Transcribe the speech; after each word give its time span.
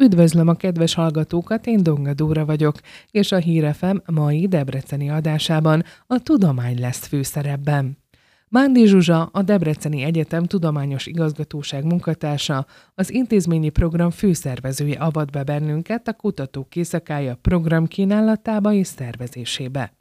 Üdvözlöm 0.00 0.48
a 0.48 0.54
kedves 0.54 0.94
hallgatókat, 0.94 1.66
én 1.66 1.82
Donga 1.82 2.14
Dóra 2.14 2.44
vagyok, 2.44 2.74
és 3.10 3.32
a 3.32 3.36
Hírefem 3.36 4.02
mai 4.12 4.46
Debreceni 4.46 5.10
adásában 5.10 5.82
a 6.06 6.18
tudomány 6.18 6.80
lesz 6.80 7.06
főszerepben. 7.06 7.98
Mándi 8.48 8.86
Zsuzsa, 8.86 9.22
a 9.32 9.42
Debreceni 9.42 10.02
Egyetem 10.02 10.44
Tudományos 10.44 11.06
Igazgatóság 11.06 11.84
munkatársa, 11.84 12.66
az 12.94 13.12
intézményi 13.12 13.68
program 13.68 14.10
főszervezője 14.10 14.98
avat 14.98 15.30
be 15.30 15.42
bennünket 15.42 16.08
a 16.08 16.12
kutatók 16.12 16.68
készakája 16.68 17.34
program 17.34 17.86
kínálatába 17.86 18.72
és 18.72 18.86
szervezésébe. 18.86 19.97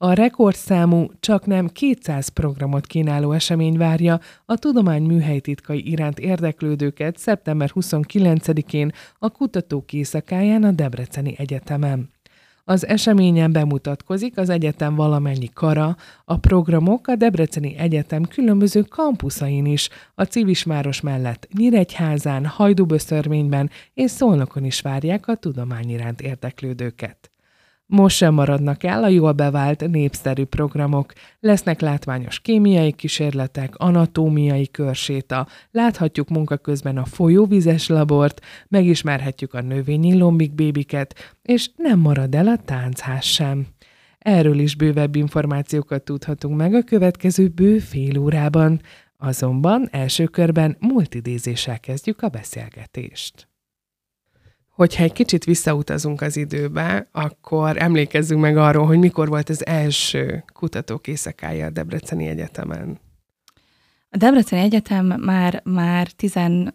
A 0.00 0.12
rekordszámú, 0.12 1.06
csak 1.20 1.46
nem 1.46 1.68
200 1.68 2.28
programot 2.28 2.86
kínáló 2.86 3.32
esemény 3.32 3.76
várja 3.76 4.20
a 4.44 4.56
tudomány 4.56 5.02
műhelytitkai 5.02 5.90
iránt 5.90 6.18
érdeklődőket 6.18 7.16
szeptember 7.16 7.70
29-én 7.74 8.92
a 9.18 9.30
kutatók 9.30 9.92
éjszakáján 9.92 10.62
a 10.62 10.70
Debreceni 10.70 11.34
Egyetemen. 11.38 12.10
Az 12.64 12.86
eseményen 12.86 13.52
bemutatkozik 13.52 14.36
az 14.36 14.48
egyetem 14.48 14.94
valamennyi 14.94 15.50
kara, 15.54 15.96
a 16.24 16.36
programok 16.36 17.06
a 17.06 17.14
Debreceni 17.14 17.76
Egyetem 17.76 18.22
különböző 18.22 18.82
kampuszain 18.82 19.66
is, 19.66 19.88
a 20.14 20.24
Civismáros 20.24 21.00
mellett 21.00 21.48
Nyíregyházán, 21.52 22.46
Hajdúböszörményben 22.46 23.70
és 23.94 24.10
Szolnokon 24.10 24.64
is 24.64 24.80
várják 24.80 25.28
a 25.28 25.34
tudomány 25.34 25.90
iránt 25.90 26.20
érdeklődőket. 26.20 27.30
Most 27.90 28.16
sem 28.16 28.34
maradnak 28.34 28.82
el 28.82 29.04
a 29.04 29.08
jól 29.08 29.32
bevált, 29.32 29.90
népszerű 29.90 30.44
programok. 30.44 31.12
Lesznek 31.40 31.80
látványos 31.80 32.40
kémiai 32.40 32.92
kísérletek, 32.92 33.76
anatómiai 33.76 34.70
körséta, 34.70 35.46
láthatjuk 35.70 36.28
munka 36.28 36.56
közben 36.56 36.96
a 36.96 37.04
folyóvizes 37.04 37.86
labort, 37.86 38.40
megismerhetjük 38.68 39.54
a 39.54 39.60
növényi 39.60 40.18
lombik 40.18 40.54
bébiket, 40.54 41.38
és 41.42 41.70
nem 41.76 41.98
marad 41.98 42.34
el 42.34 42.46
a 42.48 42.56
táncház 42.56 43.24
sem. 43.24 43.66
Erről 44.18 44.58
is 44.58 44.76
bővebb 44.76 45.16
információkat 45.16 46.02
tudhatunk 46.02 46.56
meg 46.56 46.74
a 46.74 46.82
következő 46.82 47.48
bő 47.48 47.78
fél 47.78 48.18
órában. 48.18 48.80
Azonban 49.16 49.88
első 49.90 50.24
körben 50.24 50.76
multidézéssel 50.80 51.80
kezdjük 51.80 52.22
a 52.22 52.28
beszélgetést. 52.28 53.47
Hogyha 54.78 55.02
egy 55.02 55.12
kicsit 55.12 55.44
visszautazunk 55.44 56.20
az 56.20 56.36
időbe, 56.36 57.08
akkor 57.12 57.82
emlékezzünk 57.82 58.40
meg 58.40 58.56
arról, 58.56 58.86
hogy 58.86 58.98
mikor 58.98 59.28
volt 59.28 59.48
az 59.48 59.66
első 59.66 60.44
kutatók 60.52 61.06
éjszakája 61.06 61.66
a 61.66 61.70
Debreceni 61.70 62.26
Egyetemen. 62.26 62.98
A 64.10 64.16
Debreceni 64.16 64.62
Egyetem 64.62 65.06
már, 65.06 65.60
már 65.64 66.10
17. 66.10 66.72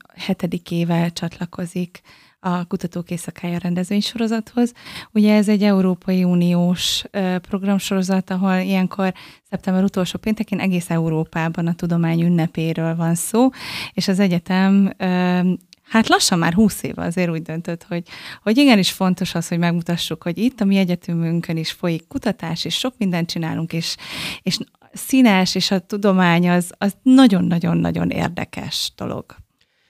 éve 0.69 1.09
csatlakozik 1.09 2.01
a 2.39 2.65
Kutatók 2.65 3.11
Éjszakája 3.11 3.57
rendezvénysorozathoz. 3.57 4.73
Ugye 5.11 5.35
ez 5.35 5.49
egy 5.49 5.63
Európai 5.63 6.23
Uniós 6.23 7.03
programsorozat, 7.41 8.29
ahol 8.29 8.55
ilyenkor 8.55 9.13
szeptember 9.49 9.83
utolsó 9.83 10.19
péntekén 10.19 10.59
egész 10.59 10.89
Európában 10.89 11.67
a 11.67 11.75
tudomány 11.75 12.21
ünnepéről 12.21 12.95
van 12.95 13.15
szó, 13.15 13.49
és 13.93 14.07
az 14.07 14.19
egyetem 14.19 14.93
hát 15.93 16.07
lassan 16.07 16.39
már 16.39 16.53
húsz 16.53 16.83
éve 16.83 17.03
azért 17.03 17.29
úgy 17.29 17.41
döntött, 17.41 17.83
hogy, 17.83 18.03
hogy 18.43 18.57
igenis 18.57 18.91
fontos 18.91 19.35
az, 19.35 19.47
hogy 19.47 19.57
megmutassuk, 19.57 20.23
hogy 20.23 20.37
itt 20.37 20.61
a 20.61 20.65
mi 20.65 20.77
egyetemünkön 20.77 21.57
is 21.57 21.71
folyik 21.71 22.07
kutatás, 22.07 22.65
és 22.65 22.75
sok 22.75 22.93
mindent 22.97 23.29
csinálunk, 23.29 23.73
és, 23.73 23.95
és 24.41 24.57
színes, 24.93 25.55
és 25.55 25.71
a 25.71 25.79
tudomány 25.79 26.49
az, 26.49 26.71
az 26.77 26.93
nagyon-nagyon-nagyon 27.03 28.09
érdekes 28.09 28.91
dolog. 28.95 29.25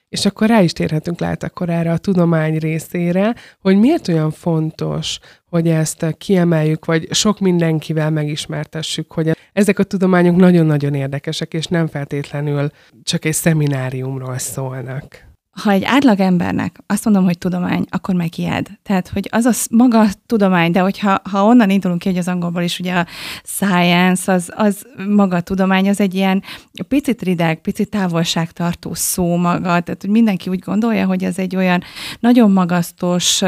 És 0.09 0.25
akkor 0.25 0.47
rá 0.47 0.61
is 0.61 0.73
térhetünk 0.73 1.19
lehet 1.19 1.43
akkor 1.43 1.69
erre 1.69 1.91
a 1.91 1.97
tudomány 1.97 2.57
részére, 2.57 3.35
hogy 3.61 3.77
miért 3.77 4.07
olyan 4.07 4.31
fontos, 4.31 5.19
hogy 5.45 5.67
ezt 5.67 6.15
kiemeljük, 6.17 6.85
vagy 6.85 7.13
sok 7.13 7.39
mindenkivel 7.39 8.09
megismertessük, 8.09 9.11
hogy 9.11 9.37
ezek 9.53 9.79
a 9.79 9.83
tudományok 9.83 10.35
nagyon-nagyon 10.35 10.93
érdekesek, 10.93 11.53
és 11.53 11.65
nem 11.65 11.87
feltétlenül 11.87 12.69
csak 13.03 13.25
egy 13.25 13.33
szemináriumról 13.33 14.37
szólnak 14.37 15.31
ha 15.61 15.71
egy 15.71 15.83
átlag 15.83 16.19
embernek 16.19 16.79
azt 16.87 17.05
mondom, 17.05 17.23
hogy 17.23 17.37
tudomány, 17.37 17.85
akkor 17.89 18.15
megijed. 18.15 18.67
Tehát, 18.83 19.07
hogy 19.07 19.29
az 19.31 19.45
a 19.45 19.51
maga 19.69 20.05
tudomány, 20.25 20.71
de 20.71 20.79
hogyha 20.79 21.21
ha 21.29 21.45
onnan 21.45 21.69
indulunk 21.69 21.99
ki, 22.01 22.09
hogy 22.09 22.17
az 22.17 22.27
angolból 22.27 22.61
is 22.61 22.79
ugye 22.79 22.93
a 22.93 23.07
science, 23.43 24.31
az, 24.31 24.51
az 24.55 24.85
maga 25.07 25.41
tudomány, 25.41 25.89
az 25.89 25.99
egy 25.99 26.13
ilyen 26.13 26.43
picit 26.87 27.21
rideg, 27.21 27.61
picit 27.61 27.89
távolságtartó 27.89 28.93
szó 28.93 29.35
maga, 29.35 29.59
tehát 29.61 30.01
hogy 30.01 30.09
mindenki 30.09 30.49
úgy 30.49 30.59
gondolja, 30.59 31.05
hogy 31.05 31.23
ez 31.23 31.37
egy 31.37 31.55
olyan 31.55 31.83
nagyon 32.19 32.51
magasztos, 32.51 33.41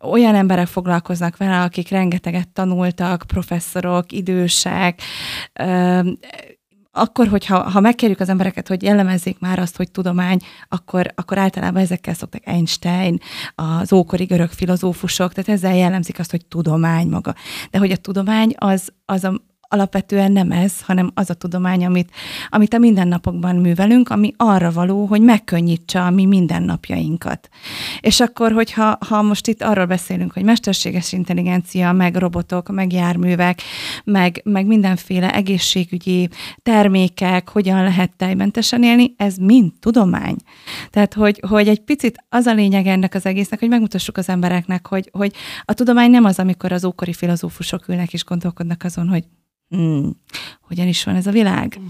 olyan 0.00 0.34
emberek 0.34 0.66
foglalkoznak 0.66 1.36
vele, 1.36 1.60
akik 1.60 1.88
rengeteget 1.88 2.48
tanultak, 2.48 3.24
professzorok, 3.26 4.12
idősek, 4.12 5.02
akkor, 6.98 7.28
hogyha 7.28 7.70
ha 7.70 7.80
megkérjük 7.80 8.20
az 8.20 8.28
embereket, 8.28 8.68
hogy 8.68 8.82
jellemezzék 8.82 9.38
már 9.38 9.58
azt, 9.58 9.76
hogy 9.76 9.90
tudomány, 9.90 10.38
akkor, 10.68 11.12
akkor 11.14 11.38
általában 11.38 11.82
ezekkel 11.82 12.14
szoktak 12.14 12.46
Einstein, 12.46 13.18
az 13.54 13.92
ókori 13.92 14.24
görög 14.24 14.50
filozófusok, 14.50 15.32
tehát 15.32 15.50
ezzel 15.50 15.76
jellemzik 15.76 16.18
azt, 16.18 16.30
hogy 16.30 16.46
tudomány 16.46 17.08
maga. 17.08 17.34
De 17.70 17.78
hogy 17.78 17.90
a 17.90 17.96
tudomány 17.96 18.54
az, 18.56 18.92
az 19.04 19.24
a, 19.24 19.40
alapvetően 19.68 20.32
nem 20.32 20.50
ez, 20.50 20.80
hanem 20.82 21.10
az 21.14 21.30
a 21.30 21.34
tudomány, 21.34 21.84
amit, 21.84 22.10
amit 22.48 22.74
a 22.74 22.78
mindennapokban 22.78 23.56
művelünk, 23.56 24.08
ami 24.08 24.34
arra 24.36 24.70
való, 24.70 25.04
hogy 25.06 25.20
megkönnyítsa 25.20 26.06
a 26.06 26.10
mi 26.10 26.26
mindennapjainkat. 26.26 27.48
És 28.00 28.20
akkor, 28.20 28.52
hogyha 28.52 28.98
ha 29.08 29.22
most 29.22 29.46
itt 29.46 29.62
arról 29.62 29.86
beszélünk, 29.86 30.32
hogy 30.32 30.42
mesterséges 30.42 31.12
intelligencia, 31.12 31.92
meg 31.92 32.16
robotok, 32.16 32.68
meg 32.68 32.92
járművek, 32.92 33.62
meg, 34.04 34.40
meg 34.44 34.66
mindenféle 34.66 35.34
egészségügyi 35.34 36.28
termékek, 36.62 37.48
hogyan 37.48 37.82
lehet 37.82 38.16
tejmentesen 38.16 38.82
élni, 38.82 39.14
ez 39.16 39.36
mind 39.36 39.72
tudomány. 39.80 40.36
Tehát, 40.90 41.14
hogy, 41.14 41.42
hogy 41.48 41.68
egy 41.68 41.80
picit 41.80 42.24
az 42.28 42.46
a 42.46 42.54
lényeg 42.54 42.86
ennek 42.86 43.14
az 43.14 43.26
egésznek, 43.26 43.60
hogy 43.60 43.68
megmutassuk 43.68 44.16
az 44.16 44.28
embereknek, 44.28 44.86
hogy, 44.86 45.08
hogy 45.12 45.34
a 45.64 45.72
tudomány 45.72 46.10
nem 46.10 46.24
az, 46.24 46.38
amikor 46.38 46.72
az 46.72 46.84
ókori 46.84 47.12
filozófusok 47.12 47.88
ülnek 47.88 48.12
és 48.12 48.24
gondolkodnak 48.24 48.84
azon, 48.84 49.08
hogy 49.08 49.24
hmm, 49.68 50.10
hogyan 50.60 50.86
is 50.86 51.04
van 51.04 51.16
ez 51.16 51.26
a 51.26 51.30
világ, 51.30 51.80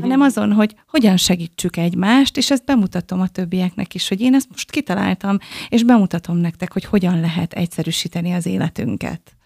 hanem 0.00 0.20
azon, 0.20 0.52
hogy 0.52 0.74
hogyan 0.86 1.16
segítsük 1.16 1.76
egymást, 1.76 2.36
és 2.36 2.50
ezt 2.50 2.64
bemutatom 2.64 3.20
a 3.20 3.28
többieknek 3.28 3.94
is, 3.94 4.08
hogy 4.08 4.20
én 4.20 4.34
ezt 4.34 4.48
most 4.50 4.70
kitaláltam, 4.70 5.36
és 5.68 5.84
bemutatom 5.84 6.36
nektek, 6.36 6.72
hogy 6.72 6.84
hogyan 6.84 7.20
lehet 7.20 7.52
egyszerűsíteni 7.52 8.32
az 8.32 8.46
életünket. 8.46 9.36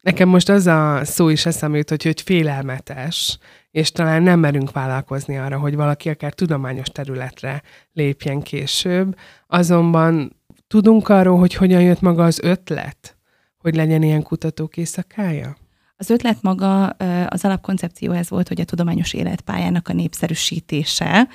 Nekem 0.00 0.28
most 0.28 0.48
az 0.48 0.66
a 0.66 1.00
szó 1.04 1.28
is 1.28 1.46
eszembe 1.46 1.76
jut, 1.76 1.88
hogy, 1.88 2.02
hogy 2.02 2.20
félelmetes, 2.20 3.38
és 3.70 3.92
talán 3.92 4.22
nem 4.22 4.40
merünk 4.40 4.72
vállalkozni 4.72 5.36
arra, 5.38 5.58
hogy 5.58 5.74
valaki 5.74 6.08
akár 6.08 6.32
tudományos 6.32 6.88
területre 6.88 7.62
lépjen 7.92 8.42
később. 8.42 9.16
Azonban 9.46 10.36
tudunk 10.66 11.08
arról, 11.08 11.38
hogy 11.38 11.54
hogyan 11.54 11.82
jött 11.82 12.00
maga 12.00 12.24
az 12.24 12.40
ötlet, 12.42 13.16
hogy 13.58 13.74
legyen 13.74 14.02
ilyen 14.02 14.22
kutatók 14.22 14.76
éjszakája? 14.76 15.56
Az 16.00 16.10
ötlet 16.10 16.42
maga, 16.42 16.86
az 17.28 17.44
alapkoncepció 17.44 18.12
ez 18.12 18.28
volt, 18.28 18.48
hogy 18.48 18.60
a 18.60 18.64
tudományos 18.64 19.12
életpályának 19.12 19.88
a 19.88 19.92
népszerűsítése, 19.92 21.28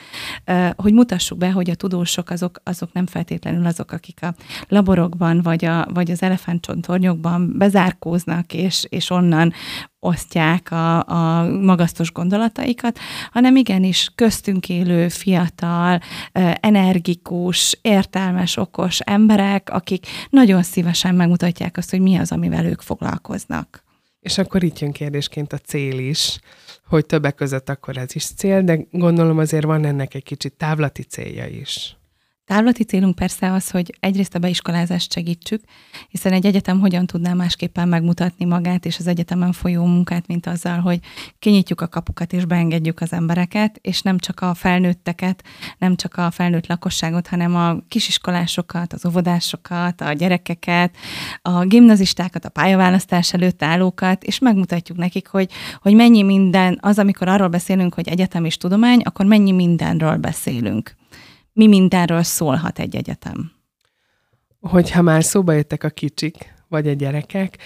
hogy 0.76 0.94
mutassuk 0.94 1.38
be, 1.38 1.52
hogy 1.52 1.70
a 1.70 1.76
tudósok 1.76 2.30
azok, 2.30 2.62
azok 2.64 2.94
nem 2.94 3.06
feltétlenül 3.06 3.66
azok, 3.66 3.92
akik 3.92 4.20
a 4.22 4.36
laborokban 4.68 5.42
vagy, 5.42 5.66
a, 5.66 5.88
vagy 5.94 6.12
az 6.12 6.22
elefántcsontornyokban 6.22 7.54
bezárkóznak, 7.58 8.54
és, 8.54 8.86
és 8.90 9.10
onnan 9.10 9.54
osztják 10.00 10.72
a, 10.72 11.08
a 11.08 11.50
magasztos 11.62 12.12
gondolataikat, 12.12 13.00
hanem 13.32 13.56
igenis 13.56 14.12
köztünk 14.16 14.70
élő, 14.70 15.08
fiatal, 15.08 16.00
energikus, 16.60 17.78
értelmes, 17.82 18.58
okos 18.58 19.00
emberek, 19.00 19.70
akik 19.70 20.08
nagyon 20.30 20.64
szívesen 20.64 21.16
megmutatják 21.16 21.78
azt, 21.78 21.90
hogy 21.90 22.00
mi 22.00 22.16
az, 22.16 22.32
amivel 22.32 22.66
ők 22.66 22.82
foglalkoznak. 22.82 23.84
És 24.24 24.38
akkor 24.38 24.64
itt 24.64 24.80
jön 24.80 24.92
kérdésként 24.92 25.54
a 25.54 25.58
cél 25.58 26.00
is, 26.00 26.40
hogy 26.86 27.06
többek 27.06 27.36
között 27.36 27.70
akkor 27.70 27.98
ez 27.98 28.16
is 28.16 28.26
cél, 28.26 28.64
de 28.64 28.80
gondolom 28.92 29.38
azért 29.38 29.66
van 29.66 29.86
ennek 29.86 30.14
egy 30.14 30.24
kicsit 30.24 30.54
távlati 30.54 31.04
célja 31.04 31.48
is. 31.48 31.98
Távlati 32.46 32.84
célunk 32.84 33.16
persze 33.16 33.52
az, 33.52 33.70
hogy 33.70 33.98
egyrészt 34.00 34.36
a 34.36 34.40
beiskolázást 34.40 35.14
segítsük, 35.14 35.62
hiszen 36.10 36.34
egy 36.34 36.46
egyetem 36.46 36.80
hogyan 36.80 37.06
tudná 37.06 37.34
másképpen 37.34 37.88
megmutatni 37.88 38.46
magát 38.46 38.86
és 38.86 39.00
az 39.00 39.08
egyetemen 39.08 39.52
folyó 39.52 39.86
munkát, 39.86 40.28
mint 40.28 40.48
azzal, 40.48 40.80
hogy 40.80 41.00
kinyitjuk 41.40 41.82
a 41.82 41.88
kapukat 41.88 42.34
és 42.34 42.46
beengedjük 42.46 43.02
az 43.02 43.14
embereket, 43.14 43.80
és 43.82 44.02
nem 44.02 44.18
csak 44.18 44.40
a 44.40 44.54
felnőtteket, 44.54 45.44
nem 45.78 45.96
csak 45.96 46.16
a 46.16 46.32
felnőtt 46.32 46.68
lakosságot, 46.68 47.28
hanem 47.28 47.56
a 47.56 47.78
kisiskolásokat, 47.88 48.94
az 48.94 49.06
óvodásokat, 49.06 50.02
a 50.02 50.14
gyerekeket, 50.14 50.96
a 51.42 51.66
gimnazistákat, 51.66 52.46
a 52.46 52.50
pályaválasztás 52.50 53.34
előtt 53.34 53.64
állókat, 53.64 54.24
és 54.24 54.40
megmutatjuk 54.40 54.98
nekik, 54.98 55.28
hogy, 55.28 55.52
hogy 55.82 55.94
mennyi 55.94 56.22
minden, 56.22 56.78
az, 56.82 57.00
amikor 57.00 57.28
arról 57.28 57.48
beszélünk, 57.48 57.94
hogy 57.94 58.08
egyetem 58.08 58.46
és 58.46 58.58
tudomány, 58.58 59.02
akkor 59.02 59.26
mennyi 59.26 59.52
mindenről 59.52 60.18
beszélünk 60.18 61.02
mi 61.54 61.68
mindenről 61.68 62.24
szólhat 62.24 62.80
egy 62.80 62.96
egyetem? 62.96 63.52
Hogyha 64.60 65.02
már 65.02 65.24
szóba 65.24 65.52
jöttek 65.52 65.84
a 65.84 65.90
kicsik, 65.90 66.54
vagy 66.68 66.88
a 66.88 66.94
gyerekek, 66.94 67.58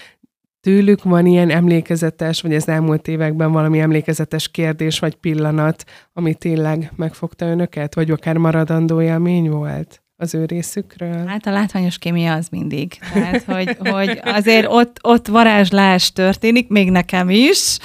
tőlük 0.59 1.03
van 1.03 1.25
ilyen 1.25 1.49
emlékezetes, 1.49 2.41
vagy 2.41 2.55
az 2.55 2.67
elmúlt 2.67 3.07
években 3.07 3.51
valami 3.51 3.79
emlékezetes 3.79 4.51
kérdés 4.51 4.99
vagy 4.99 5.15
pillanat, 5.15 5.83
ami 6.13 6.33
tényleg 6.33 6.91
megfogta 6.95 7.45
önöket, 7.45 7.95
vagy 7.95 8.11
akár 8.11 8.37
maradandó 8.37 9.01
élmény 9.01 9.49
volt? 9.49 10.01
Az 10.19 10.33
ő 10.35 10.45
részükről? 10.45 11.25
Hát 11.25 11.45
a 11.45 11.51
látványos 11.51 11.97
kémia 11.97 12.33
az 12.33 12.47
mindig. 12.51 12.97
Tehát, 13.13 13.43
hogy, 13.43 13.77
hogy 13.79 14.19
azért 14.23 14.67
ott, 14.69 14.97
ott 15.01 15.27
varázslás 15.27 16.11
történik, 16.11 16.67
még 16.67 16.91
nekem 16.91 17.29
is. 17.29 17.77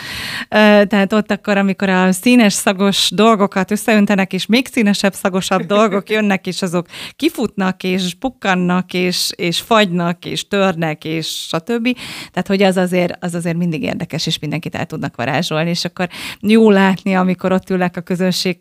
Tehát 0.49 1.13
ott 1.13 1.31
akkor, 1.31 1.57
amikor 1.57 1.89
a 1.89 2.13
színes, 2.13 2.53
szagos 2.53 3.11
dolgokat 3.15 3.71
összeöntenek, 3.71 4.33
és 4.33 4.47
még 4.47 4.67
színesebb, 4.67 5.13
szagosabb 5.13 5.63
dolgok 5.63 6.11
jönnek, 6.11 6.47
és 6.47 6.63
azok 6.63 6.87
kifutnak, 7.17 7.83
és 7.83 8.15
pukkannak, 8.15 8.95
és, 8.95 9.31
és 9.37 9.61
fagynak, 9.61 10.25
és 10.25 10.49
törnek, 10.49 11.05
és 11.05 11.27
stb. 11.27 11.97
Tehát, 12.31 12.47
hogy 12.47 12.63
az 12.63 12.77
azért, 12.77 13.25
az 13.25 13.35
azért 13.35 13.57
mindig 13.57 13.83
érdekes, 13.83 14.27
és 14.27 14.39
mindenkit 14.39 14.75
el 14.75 14.87
tudnak 14.87 15.17
varázsolni, 15.17 15.71
és 15.71 15.85
akkor 15.85 16.09
jó 16.41 16.71
látni, 16.71 17.15
amikor 17.15 17.53
ott 17.53 17.71
ülnek 17.71 17.97
a 17.97 18.01
közönség 18.01 18.59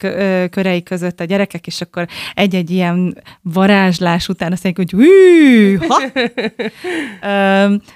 körei 0.50 0.84
között 0.84 1.20
a 1.20 1.24
gyerekek, 1.24 1.68
és 1.68 1.82
akkor 1.82 2.08
egy-egy 2.34 2.70
ilyen 2.70 3.18
varázslás 3.62 4.30
után 4.30 4.52
azt 4.52 4.64
mondjuk, 4.64 4.90
hogy 4.90 5.00
hű, 5.00 5.78
ha! 5.78 6.02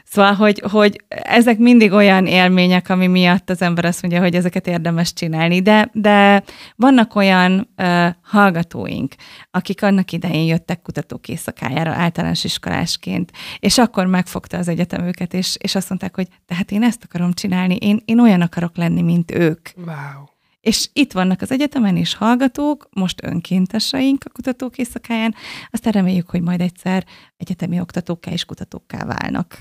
szóval, 0.03 0.33
hogy, 0.33 0.63
hogy 0.71 1.03
ezek 1.07 1.57
mindig 1.57 1.91
olyan 1.91 2.25
élmények, 2.25 2.89
ami 2.89 3.07
miatt 3.07 3.50
az 3.50 3.62
ember 3.62 3.85
azt 3.85 4.01
mondja, 4.01 4.21
hogy 4.21 4.35
ezeket 4.35 4.67
érdemes 4.67 5.13
csinálni, 5.13 5.62
de, 5.62 5.89
de 5.94 6.44
vannak 6.75 7.15
olyan 7.15 7.69
uh, 7.77 8.07
hallgatóink, 8.21 9.13
akik 9.51 9.83
annak 9.83 10.12
idején 10.12 10.45
jöttek 10.45 10.81
kutatók 10.81 11.27
éjszakájára 11.27 11.91
általános 11.91 12.44
iskolásként, 12.44 13.31
és 13.59 13.77
akkor 13.77 14.06
megfogta 14.06 14.57
az 14.57 14.68
egyetem 14.68 15.06
őket, 15.06 15.33
és, 15.33 15.56
és 15.59 15.75
azt 15.75 15.89
mondták, 15.89 16.15
hogy 16.15 16.27
tehát 16.45 16.71
én 16.71 16.83
ezt 16.83 17.03
akarom 17.03 17.33
csinálni, 17.33 17.75
én, 17.75 18.01
én 18.06 18.19
olyan 18.19 18.41
akarok 18.41 18.77
lenni, 18.77 19.01
mint 19.01 19.31
ők. 19.31 19.69
Wow. 19.75 20.34
És 20.65 20.89
itt 20.94 21.12
vannak 21.12 21.41
az 21.41 21.51
egyetemen 21.51 21.95
is 21.95 22.15
hallgatók, 22.15 22.88
most 22.94 23.23
önkénteseink 23.23 24.23
a 24.25 24.29
kutatók 24.29 24.77
éjszakáján, 24.77 25.35
aztán 25.69 25.94
reméljük, 25.94 26.29
hogy 26.29 26.41
majd 26.41 26.62
egyszer 26.62 27.06
egyetemi 27.38 27.79
oktatókká 27.79 28.31
és 28.31 28.45
kutatókká 28.45 29.06
válnak. 29.06 29.59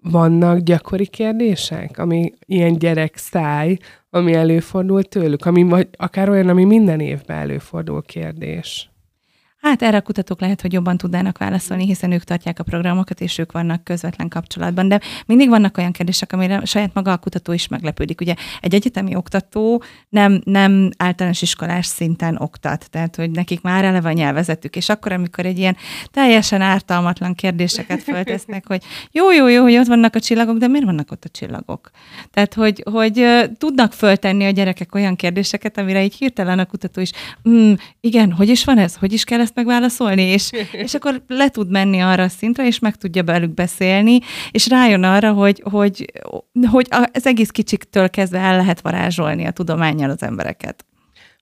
Vannak 0.00 0.58
gyakori 0.58 1.06
kérdések, 1.06 1.98
ami 1.98 2.32
ilyen 2.46 2.78
gyerek 2.78 3.16
száj, 3.16 3.76
ami 4.10 4.32
előfordul 4.32 5.02
tőlük, 5.02 5.46
ami 5.46 5.62
vagy 5.62 5.88
akár 5.96 6.28
olyan, 6.28 6.48
ami 6.48 6.64
minden 6.64 7.00
évben 7.00 7.38
előfordul 7.38 8.02
kérdés. 8.02 8.91
Hát 9.62 9.82
erre 9.82 9.96
a 9.96 10.00
kutatók 10.00 10.40
lehet, 10.40 10.60
hogy 10.60 10.72
jobban 10.72 10.96
tudnának 10.96 11.38
válaszolni, 11.38 11.86
hiszen 11.86 12.12
ők 12.12 12.24
tartják 12.24 12.58
a 12.58 12.62
programokat, 12.62 13.20
és 13.20 13.38
ők 13.38 13.52
vannak 13.52 13.84
közvetlen 13.84 14.28
kapcsolatban. 14.28 14.88
De 14.88 15.00
mindig 15.26 15.48
vannak 15.48 15.78
olyan 15.78 15.92
kérdések, 15.92 16.32
amire 16.32 16.64
saját 16.64 16.94
maga 16.94 17.12
a 17.12 17.16
kutató 17.16 17.52
is 17.52 17.68
meglepődik. 17.68 18.20
Ugye 18.20 18.34
egy 18.60 18.74
egyetemi 18.74 19.14
oktató 19.14 19.82
nem, 20.08 20.40
nem 20.44 20.90
általános 20.96 21.42
iskolás 21.42 21.86
szinten 21.86 22.36
oktat, 22.36 22.90
tehát 22.90 23.16
hogy 23.16 23.30
nekik 23.30 23.60
már 23.60 23.84
eleve 23.84 24.08
a 24.08 24.12
nyelvezetük, 24.12 24.76
és 24.76 24.88
akkor, 24.88 25.12
amikor 25.12 25.46
egy 25.46 25.58
ilyen 25.58 25.76
teljesen 26.10 26.60
ártalmatlan 26.60 27.34
kérdéseket 27.34 28.02
föltesznek, 28.02 28.66
hogy 28.66 28.82
jó, 29.10 29.32
jó, 29.32 29.48
jó, 29.48 29.62
hogy 29.62 29.76
ott 29.76 29.86
vannak 29.86 30.14
a 30.14 30.20
csillagok, 30.20 30.58
de 30.58 30.66
miért 30.66 30.86
vannak 30.86 31.10
ott 31.10 31.24
a 31.24 31.28
csillagok? 31.28 31.90
Tehát, 32.30 32.54
hogy, 32.54 32.84
hogy 32.90 33.26
tudnak 33.58 33.92
föltenni 33.92 34.44
a 34.44 34.50
gyerekek 34.50 34.94
olyan 34.94 35.16
kérdéseket, 35.16 35.78
amire 35.78 36.04
így 36.04 36.14
hirtelen 36.14 36.58
a 36.58 36.64
kutató 36.64 37.00
is, 37.00 37.10
mm, 37.48 37.72
igen, 38.00 38.32
hogy 38.32 38.48
is 38.48 38.64
van 38.64 38.78
ez, 38.78 38.96
hogy 38.96 39.12
is 39.12 39.24
kell 39.24 39.40
ezt 39.40 39.50
ezt 39.56 39.66
megválaszolni, 39.66 40.22
és, 40.22 40.50
és 40.84 40.94
akkor 40.94 41.22
le 41.26 41.48
tud 41.48 41.70
menni 41.70 42.00
arra 42.00 42.22
a 42.22 42.28
szintre, 42.28 42.66
és 42.66 42.78
meg 42.78 42.96
tudja 42.96 43.24
velük 43.24 43.54
beszélni, 43.54 44.18
és 44.50 44.68
rájön 44.68 45.02
arra, 45.02 45.32
hogy, 45.32 45.62
hogy, 45.70 46.12
hogy 46.70 46.86
az 47.12 47.26
egész 47.26 47.50
kicsiktől 47.50 48.10
kezdve 48.10 48.38
el 48.38 48.56
lehet 48.56 48.80
varázsolni 48.80 49.44
a 49.44 49.50
tudományjal 49.50 50.10
az 50.10 50.22
embereket. 50.22 50.84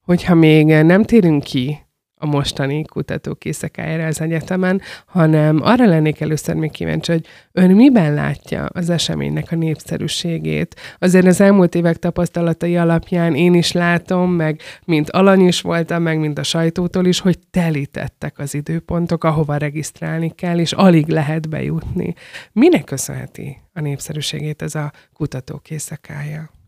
Hogyha 0.04 0.34
még 0.34 0.66
nem 0.66 1.04
térünk 1.04 1.42
ki 1.42 1.78
a 2.22 2.26
mostani 2.26 2.84
kutatók 2.84 3.44
éjszakájára 3.44 4.06
az 4.06 4.20
egyetemen, 4.20 4.80
hanem 5.06 5.60
arra 5.62 5.86
lennék 5.86 6.20
először 6.20 6.54
még 6.54 6.70
kíváncsi, 6.70 7.12
hogy 7.12 7.26
ön 7.52 7.70
miben 7.70 8.14
látja 8.14 8.64
az 8.64 8.90
eseménynek 8.90 9.52
a 9.52 9.56
népszerűségét. 9.56 10.76
Azért 10.98 11.26
az 11.26 11.40
elmúlt 11.40 11.74
évek 11.74 11.96
tapasztalatai 11.96 12.76
alapján 12.76 13.34
én 13.34 13.54
is 13.54 13.72
látom, 13.72 14.32
meg 14.32 14.60
mint 14.84 15.10
alany 15.10 15.46
is 15.46 15.60
voltam, 15.60 16.02
meg 16.02 16.18
mint 16.18 16.38
a 16.38 16.42
sajtótól 16.42 17.06
is, 17.06 17.20
hogy 17.20 17.38
telítettek 17.50 18.38
az 18.38 18.54
időpontok, 18.54 19.24
ahova 19.24 19.56
regisztrálni 19.56 20.32
kell, 20.34 20.58
és 20.58 20.72
alig 20.72 21.08
lehet 21.08 21.48
bejutni. 21.48 22.14
Minek 22.52 22.84
köszönheti 22.84 23.56
a 23.72 23.80
népszerűségét 23.80 24.62
ez 24.62 24.74
a 24.74 24.92
kutatók 25.12 25.70
éjszakája? 25.70 26.59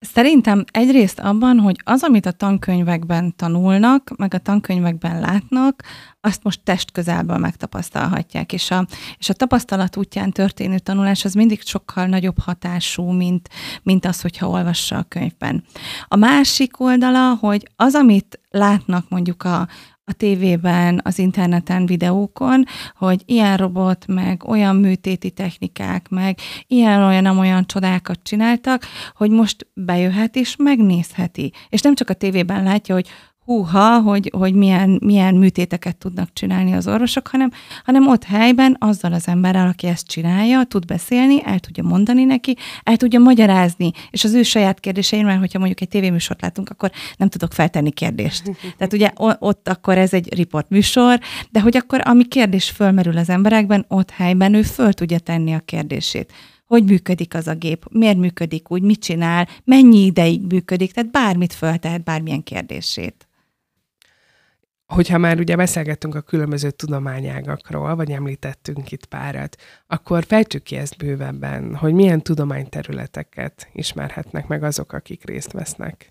Szerintem 0.00 0.64
egyrészt 0.70 1.18
abban, 1.18 1.58
hogy 1.58 1.76
az, 1.84 2.02
amit 2.02 2.26
a 2.26 2.30
tankönyvekben 2.30 3.36
tanulnak, 3.36 4.12
meg 4.16 4.34
a 4.34 4.38
tankönyvekben 4.38 5.20
látnak, 5.20 5.82
azt 6.20 6.42
most 6.42 6.60
testközelből 6.64 7.36
megtapasztalhatják, 7.36 8.52
és 8.52 8.70
a, 8.70 8.86
és 9.18 9.28
a 9.28 9.32
tapasztalat 9.32 9.96
útján 9.96 10.30
történő 10.30 10.78
tanulás 10.78 11.24
az 11.24 11.34
mindig 11.34 11.62
sokkal 11.62 12.06
nagyobb 12.06 12.38
hatású, 12.38 13.10
mint, 13.10 13.48
mint 13.82 14.04
az, 14.04 14.20
hogyha 14.20 14.48
olvassa 14.48 14.96
a 14.96 15.06
könyvben. 15.08 15.64
A 16.08 16.16
másik 16.16 16.80
oldala, 16.80 17.34
hogy 17.34 17.68
az, 17.76 17.94
amit 17.94 18.40
látnak 18.50 19.08
mondjuk 19.08 19.42
a, 19.42 19.68
a 20.10 20.12
tévében, 20.12 21.00
az 21.04 21.18
interneten, 21.18 21.86
videókon, 21.86 22.64
hogy 22.96 23.22
ilyen 23.26 23.56
robot, 23.56 24.06
meg 24.06 24.44
olyan 24.44 24.76
műtéti 24.76 25.30
technikák, 25.30 26.08
meg 26.08 26.38
ilyen-olyan 26.66 27.38
olyan 27.38 27.66
csodákat 27.66 28.18
csináltak, 28.22 28.82
hogy 29.14 29.30
most 29.30 29.66
bejöhet 29.74 30.36
és 30.36 30.56
megnézheti. 30.56 31.52
És 31.68 31.80
nem 31.80 31.94
csak 31.94 32.10
a 32.10 32.14
tévében 32.14 32.62
látja, 32.62 32.94
hogy 32.94 33.08
húha, 33.50 34.00
hogy, 34.00 34.30
hogy 34.36 34.54
milyen, 34.54 34.98
milyen 35.04 35.34
műtéteket 35.34 35.96
tudnak 35.96 36.32
csinálni 36.32 36.72
az 36.72 36.88
orvosok, 36.88 37.26
hanem, 37.28 37.50
hanem 37.84 38.08
ott 38.08 38.24
helyben 38.24 38.76
azzal 38.78 39.12
az 39.12 39.28
emberrel, 39.28 39.68
aki 39.68 39.86
ezt 39.86 40.06
csinálja, 40.06 40.64
tud 40.64 40.84
beszélni, 40.86 41.42
el 41.44 41.58
tudja 41.58 41.82
mondani 41.82 42.24
neki, 42.24 42.56
el 42.82 42.96
tudja 42.96 43.18
magyarázni, 43.18 43.90
és 44.10 44.24
az 44.24 44.32
ő 44.32 44.42
saját 44.42 44.80
kérdésein, 44.80 45.24
mert 45.24 45.38
hogyha 45.38 45.58
mondjuk 45.58 45.80
egy 45.80 45.88
tévéműsort 45.88 46.40
látunk, 46.40 46.68
akkor 46.70 46.90
nem 47.16 47.28
tudok 47.28 47.52
feltenni 47.52 47.90
kérdést. 47.90 48.42
Tehát 48.76 48.92
ugye 48.92 49.10
ott 49.38 49.68
akkor 49.68 49.98
ez 49.98 50.12
egy 50.12 50.34
riportműsor, 50.34 51.20
de 51.50 51.60
hogy 51.60 51.76
akkor 51.76 52.00
ami 52.04 52.24
kérdés 52.24 52.70
fölmerül 52.70 53.16
az 53.18 53.28
emberekben, 53.28 53.84
ott 53.88 54.10
helyben 54.10 54.54
ő 54.54 54.62
föl 54.62 54.92
tudja 54.92 55.18
tenni 55.18 55.52
a 55.52 55.60
kérdését. 55.60 56.32
Hogy 56.66 56.84
működik 56.84 57.34
az 57.34 57.46
a 57.46 57.54
gép, 57.54 57.84
miért 57.90 58.16
működik 58.18 58.70
úgy, 58.70 58.82
mit 58.82 59.00
csinál, 59.00 59.48
mennyi 59.64 60.04
ideig 60.04 60.40
működik, 60.48 60.92
tehát 60.92 61.10
bármit 61.10 61.52
föltehet, 61.52 62.04
bármilyen 62.04 62.42
kérdését 62.42 63.24
hogyha 64.90 65.18
már 65.18 65.38
ugye 65.38 65.56
beszélgettünk 65.56 66.14
a 66.14 66.20
különböző 66.20 66.70
tudományágakról, 66.70 67.94
vagy 67.94 68.10
említettünk 68.10 68.92
itt 68.92 69.04
párat, 69.04 69.56
akkor 69.86 70.24
fejtsük 70.24 70.62
ki 70.62 70.76
ezt 70.76 70.96
bővebben, 70.96 71.74
hogy 71.74 71.92
milyen 71.92 72.22
tudományterületeket 72.22 73.68
ismerhetnek 73.72 74.46
meg 74.46 74.62
azok, 74.62 74.92
akik 74.92 75.24
részt 75.24 75.52
vesznek 75.52 76.08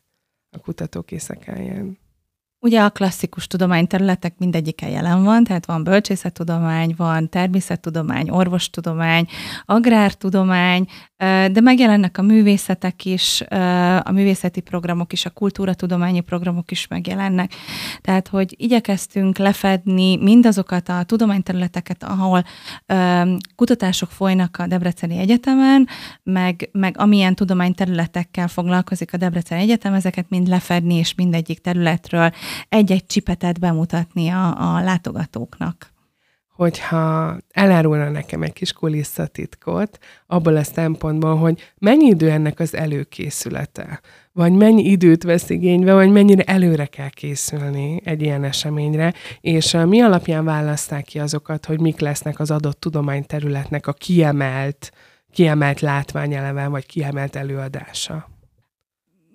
a 0.58 0.60
kutatók 0.60 1.12
éjszakáján. 1.12 1.98
Ugye 2.62 2.82
a 2.82 2.90
klasszikus 2.90 3.48
tudományterületek 3.48 4.34
mindegyike 4.38 4.90
jelen 4.90 5.24
van, 5.24 5.44
tehát 5.44 5.66
van 5.66 5.84
bölcsészettudomány, 5.84 6.94
van 6.98 7.30
természettudomány, 7.30 8.30
orvostudomány, 8.30 9.28
agrártudomány, 9.66 10.86
de 11.52 11.62
megjelennek 11.62 12.18
a 12.18 12.22
művészetek 12.22 13.06
is, 13.06 13.42
a 14.04 14.12
művészeti 14.12 14.62
programok 14.62 15.14
is, 15.14 15.26
a 15.26 15.30
kultúratudományi 15.30 16.20
programok 16.20 16.72
is 16.72 16.88
megjelennek. 16.88 17.54
Tehát, 18.02 18.28
hogy 18.28 18.56
igyekeztünk 18.58 19.38
lefedni 19.38 20.18
mindazokat 20.18 20.90
a 20.90 21.04
tudományterületeket, 21.04 22.04
ahol 22.04 22.44
kutatások 23.56 24.12
folynak 24.12 24.58
a 24.60 24.68
Debreceni 24.68 25.18
Egyetemen, 25.18 25.88
meg, 26.24 26.70
meg 26.72 26.96
amilyen 26.98 27.36
tudományterületekkel 27.36 28.48
foglalkozik 28.48 29.14
a 29.14 29.18
Debreceni 29.18 29.62
Egyetem, 29.62 29.94
ezeket 29.94 30.30
mind 30.30 30.48
lefedni, 30.48 30.94
és 30.94 31.16
mindegyik 31.16 31.60
területről 31.62 32.32
egy-egy 32.70 33.06
csipetet 33.06 33.60
bemutatni 33.60 34.30
a, 34.30 34.76
a 34.76 34.82
látogatóknak. 34.84 35.94
Hogyha 36.60 37.38
elárulna 37.52 38.10
nekem 38.10 38.42
egy 38.42 38.54
kis 38.54 38.74
kulisszatitkot, 38.74 39.98
abból 40.28 40.56
a 40.56 40.64
szempontból, 40.64 41.36
hogy 41.36 41.74
mennyi 41.78 42.06
idő 42.06 42.30
ennek 42.30 42.60
az 42.60 42.76
előkészülete, 42.76 44.02
vagy 44.32 44.52
mennyi 44.52 44.84
időt 44.84 45.24
vesz 45.24 45.50
igénybe, 45.50 45.94
vagy 45.94 46.12
mennyire 46.12 46.44
előre 46.44 46.86
kell 46.86 47.10
készülni 47.10 48.02
egy 48.04 48.22
ilyen 48.22 48.44
eseményre, 48.44 49.14
és 49.42 49.78
mi 49.86 50.02
alapján 50.02 50.46
választák 50.46 51.04
ki 51.04 51.20
azokat, 51.20 51.66
hogy 51.66 51.80
mik 51.80 52.00
lesznek 52.00 52.40
az 52.40 52.52
adott 52.52 52.80
tudományterületnek 52.80 53.88
a 53.88 53.94
kiemelt, 53.94 54.92
kiemelt 55.32 55.80
látványeleve, 55.80 56.68
vagy 56.68 56.86
kiemelt 56.86 57.36
előadása? 57.36 58.30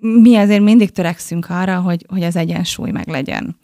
Mi 0.07 0.37
azért 0.37 0.63
mindig 0.63 0.91
törekszünk 0.91 1.47
arra, 1.51 1.81
hogy, 1.81 2.07
hogy 2.09 2.23
az 2.23 2.37
egyensúly 2.37 2.91
meg 2.91 3.09
legyen. 3.09 3.57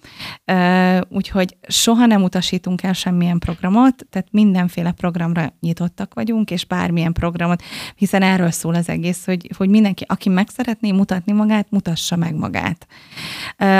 Úgyhogy 1.08 1.56
soha 1.68 2.06
nem 2.06 2.22
utasítunk 2.22 2.82
el 2.82 2.92
semmilyen 2.92 3.38
programot, 3.38 4.06
tehát 4.10 4.28
mindenféle 4.30 4.92
programra 4.92 5.52
nyitottak 5.60 6.14
vagyunk, 6.14 6.50
és 6.50 6.64
bármilyen 6.64 7.12
programot, 7.12 7.62
hiszen 7.94 8.22
erről 8.22 8.50
szól 8.50 8.74
az 8.74 8.88
egész, 8.88 9.24
hogy, 9.24 9.50
hogy 9.56 9.68
mindenki, 9.68 10.04
aki 10.08 10.28
meg 10.28 10.48
szeretné 10.48 10.92
mutatni 10.92 11.32
magát, 11.32 11.66
mutassa 11.70 12.16
meg 12.16 12.34
magát. 12.34 12.86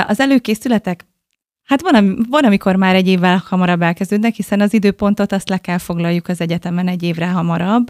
Az 0.07 0.19
előkészületek 0.19 1.05
Hát 1.71 1.81
van, 1.81 2.25
van, 2.29 2.43
amikor 2.43 2.75
már 2.75 2.95
egy 2.95 3.07
évvel 3.07 3.43
hamarabb 3.47 3.81
elkezdődnek, 3.81 4.35
hiszen 4.35 4.61
az 4.61 4.73
időpontot 4.73 5.31
azt 5.31 5.49
le 5.49 5.57
kell 5.57 5.77
foglaljuk 5.77 6.27
az 6.27 6.41
egyetemen 6.41 6.87
egy 6.87 7.03
évre 7.03 7.27
hamarabb, 7.27 7.87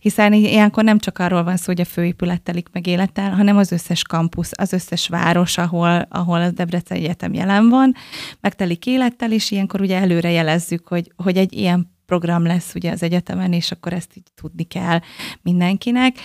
hiszen 0.00 0.32
ilyenkor 0.32 0.84
nem 0.84 0.98
csak 0.98 1.18
arról 1.18 1.44
van 1.44 1.56
szó, 1.56 1.64
hogy 1.66 1.80
a 1.80 1.84
főépület 1.84 2.42
telik 2.42 2.68
meg 2.72 2.86
élettel, 2.86 3.30
hanem 3.30 3.56
az 3.56 3.72
összes 3.72 4.02
kampusz, 4.02 4.50
az 4.56 4.72
összes 4.72 5.08
város, 5.08 5.58
ahol, 5.58 6.06
ahol 6.08 6.40
a 6.40 6.50
Debrecen 6.50 6.96
Egyetem 6.96 7.34
jelen 7.34 7.68
van, 7.68 7.94
megtelik 8.40 8.86
élettel, 8.86 9.32
és 9.32 9.50
ilyenkor 9.50 9.80
ugye 9.80 9.98
előre 9.98 10.30
jelezzük, 10.30 10.88
hogy, 10.88 11.12
hogy 11.16 11.36
egy 11.36 11.52
ilyen 11.52 11.95
program 12.06 12.44
lesz 12.44 12.74
ugye 12.74 12.90
az 12.90 13.02
egyetemen, 13.02 13.52
és 13.52 13.70
akkor 13.70 13.92
ezt 13.92 14.10
így 14.16 14.26
tudni 14.34 14.62
kell 14.64 15.00
mindenkinek. 15.42 16.16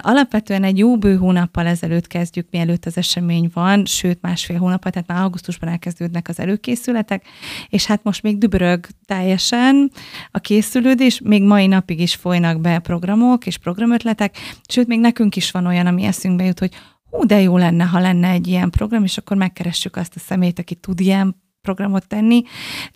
Alapvetően 0.00 0.64
egy 0.64 0.78
jó 0.78 0.98
bő 0.98 1.16
hónappal 1.16 1.66
ezelőtt 1.66 2.06
kezdjük, 2.06 2.46
mielőtt 2.50 2.86
az 2.86 2.96
esemény 2.96 3.50
van, 3.54 3.84
sőt 3.84 4.22
másfél 4.22 4.58
hónappal, 4.58 4.90
tehát 4.90 5.08
már 5.08 5.22
augusztusban 5.22 5.68
elkezdődnek 5.68 6.28
az 6.28 6.40
előkészületek, 6.40 7.26
és 7.68 7.86
hát 7.86 8.02
most 8.02 8.22
még 8.22 8.38
dübörög 8.38 8.86
teljesen 9.06 9.90
a 10.30 10.38
készülődés, 10.38 11.20
még 11.24 11.42
mai 11.42 11.66
napig 11.66 12.00
is 12.00 12.14
folynak 12.14 12.60
be 12.60 12.78
programok 12.78 13.46
és 13.46 13.58
programötletek, 13.58 14.36
sőt 14.68 14.86
még 14.86 15.00
nekünk 15.00 15.36
is 15.36 15.50
van 15.50 15.66
olyan, 15.66 15.86
ami 15.86 16.02
eszünkbe 16.02 16.44
jut, 16.44 16.58
hogy 16.58 16.72
hú, 17.10 17.24
de 17.26 17.40
jó 17.40 17.56
lenne, 17.56 17.84
ha 17.84 17.98
lenne 17.98 18.28
egy 18.28 18.46
ilyen 18.46 18.70
program, 18.70 19.04
és 19.04 19.18
akkor 19.18 19.36
megkeressük 19.36 19.96
azt 19.96 20.16
a 20.16 20.18
szemét, 20.18 20.58
aki 20.58 20.74
tud 20.74 21.00
ilyen 21.00 21.41
programot 21.62 22.06
tenni, 22.06 22.42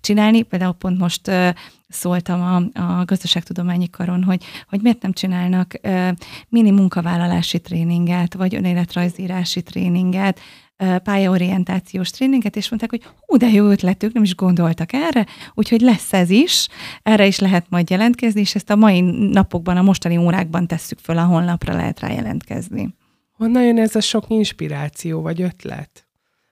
csinálni. 0.01 0.43
Például 0.43 0.73
pont 0.73 0.99
most 0.99 1.31
szóltam 1.89 2.41
a, 2.43 2.81
a 2.81 3.05
gazdaságtudományi 3.05 3.91
karon, 3.91 4.23
hogy, 4.25 4.45
hogy 4.69 4.83
miért 4.83 5.03
nem 5.03 5.13
csinálnak 5.13 5.75
mini 6.49 6.71
munkavállalási 6.71 7.61
tréninget, 7.61 8.35
vagy 8.35 8.55
önéletrajzírási 8.55 9.63
tréninget, 9.63 10.41
pályaorientációs 11.03 12.11
tréninget, 12.11 12.57
és 12.57 12.69
mondták, 12.69 12.91
hogy 12.91 13.03
hú, 13.27 13.37
de 13.37 13.47
jó 13.47 13.71
ötletük, 13.71 14.13
nem 14.13 14.23
is 14.23 14.35
gondoltak 14.35 14.93
erre, 14.93 15.27
úgyhogy 15.55 15.81
lesz 15.81 16.13
ez 16.13 16.31
is, 16.31 16.69
erre 17.03 17.27
is 17.27 17.39
lehet 17.39 17.67
majd 17.69 17.91
jelentkezni, 17.91 18.41
és 18.41 18.55
ezt 18.55 18.71
a 18.71 18.77
mai 18.77 19.01
napokban, 19.31 19.77
a 19.77 19.83
mostani 19.83 20.17
órákban 20.17 20.67
tesszük 20.67 20.99
föl 20.99 21.19
a 21.19 21.25
honlapra, 21.25 21.75
lehet 21.75 22.01
rá 22.01 22.13
jelentkezni. 22.13 22.95
Honnan 23.33 23.63
jön 23.63 23.79
ez 23.79 23.97
a 23.97 24.01
sok 24.01 24.25
inspiráció 24.29 25.21
vagy 25.21 25.43
ötlet? 25.43 26.06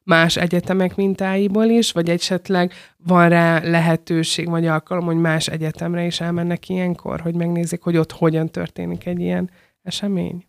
Más 0.04 0.36
egyetemek 0.36 0.96
mintáiból 0.96 1.64
is, 1.64 1.92
vagy 1.92 2.10
esetleg 2.10 2.72
van 2.96 3.28
rá 3.28 3.58
lehetőség 3.62 4.48
vagy 4.48 4.66
alkalom, 4.66 5.04
hogy 5.04 5.16
más 5.16 5.48
egyetemre 5.48 6.04
is 6.04 6.20
elmennek 6.20 6.68
ilyenkor, 6.68 7.20
hogy 7.20 7.34
megnézik, 7.34 7.82
hogy 7.82 7.96
ott 7.96 8.12
hogyan 8.12 8.48
történik 8.48 9.06
egy 9.06 9.20
ilyen 9.20 9.50
esemény? 9.82 10.44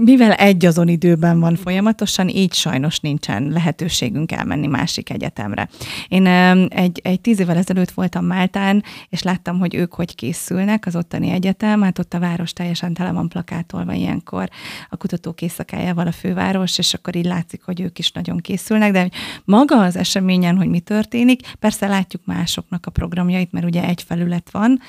Mivel 0.00 0.32
egy 0.32 0.66
azon 0.66 0.88
időben 0.88 1.40
van 1.40 1.56
folyamatosan, 1.56 2.28
így 2.28 2.54
sajnos 2.54 3.00
nincsen 3.00 3.48
lehetőségünk 3.48 4.32
elmenni 4.32 4.66
másik 4.66 5.10
egyetemre. 5.10 5.68
Én 6.08 6.26
egy, 6.66 7.00
egy 7.02 7.20
tíz 7.20 7.40
évvel 7.40 7.56
ezelőtt 7.56 7.90
voltam 7.90 8.24
Máltán, 8.24 8.82
és 9.08 9.22
láttam, 9.22 9.58
hogy 9.58 9.74
ők 9.74 9.94
hogy 9.94 10.14
készülnek, 10.14 10.86
az 10.86 10.96
ottani 10.96 11.30
egyetem, 11.30 11.82
hát 11.82 11.98
ott 11.98 12.14
a 12.14 12.18
város 12.18 12.52
teljesen 12.52 12.94
tele 12.94 13.12
van 13.12 13.28
plakátolva 13.28 13.92
ilyenkor 13.92 14.48
a 14.88 14.96
kutatók 14.96 15.42
éjszakájával 15.42 16.06
a 16.06 16.12
főváros, 16.12 16.78
és 16.78 16.94
akkor 16.94 17.16
így 17.16 17.26
látszik, 17.26 17.62
hogy 17.62 17.80
ők 17.80 17.98
is 17.98 18.12
nagyon 18.12 18.38
készülnek, 18.38 18.92
de 18.92 19.10
maga 19.44 19.82
az 19.82 19.96
eseményen, 19.96 20.56
hogy 20.56 20.68
mi 20.68 20.80
történik, 20.80 21.54
persze 21.58 21.86
látjuk 21.86 22.22
másoknak 22.24 22.86
a 22.86 22.90
programjait, 22.90 23.52
mert 23.52 23.66
ugye 23.66 23.84
egy 23.84 24.02
felület 24.02 24.50
van, 24.50 24.80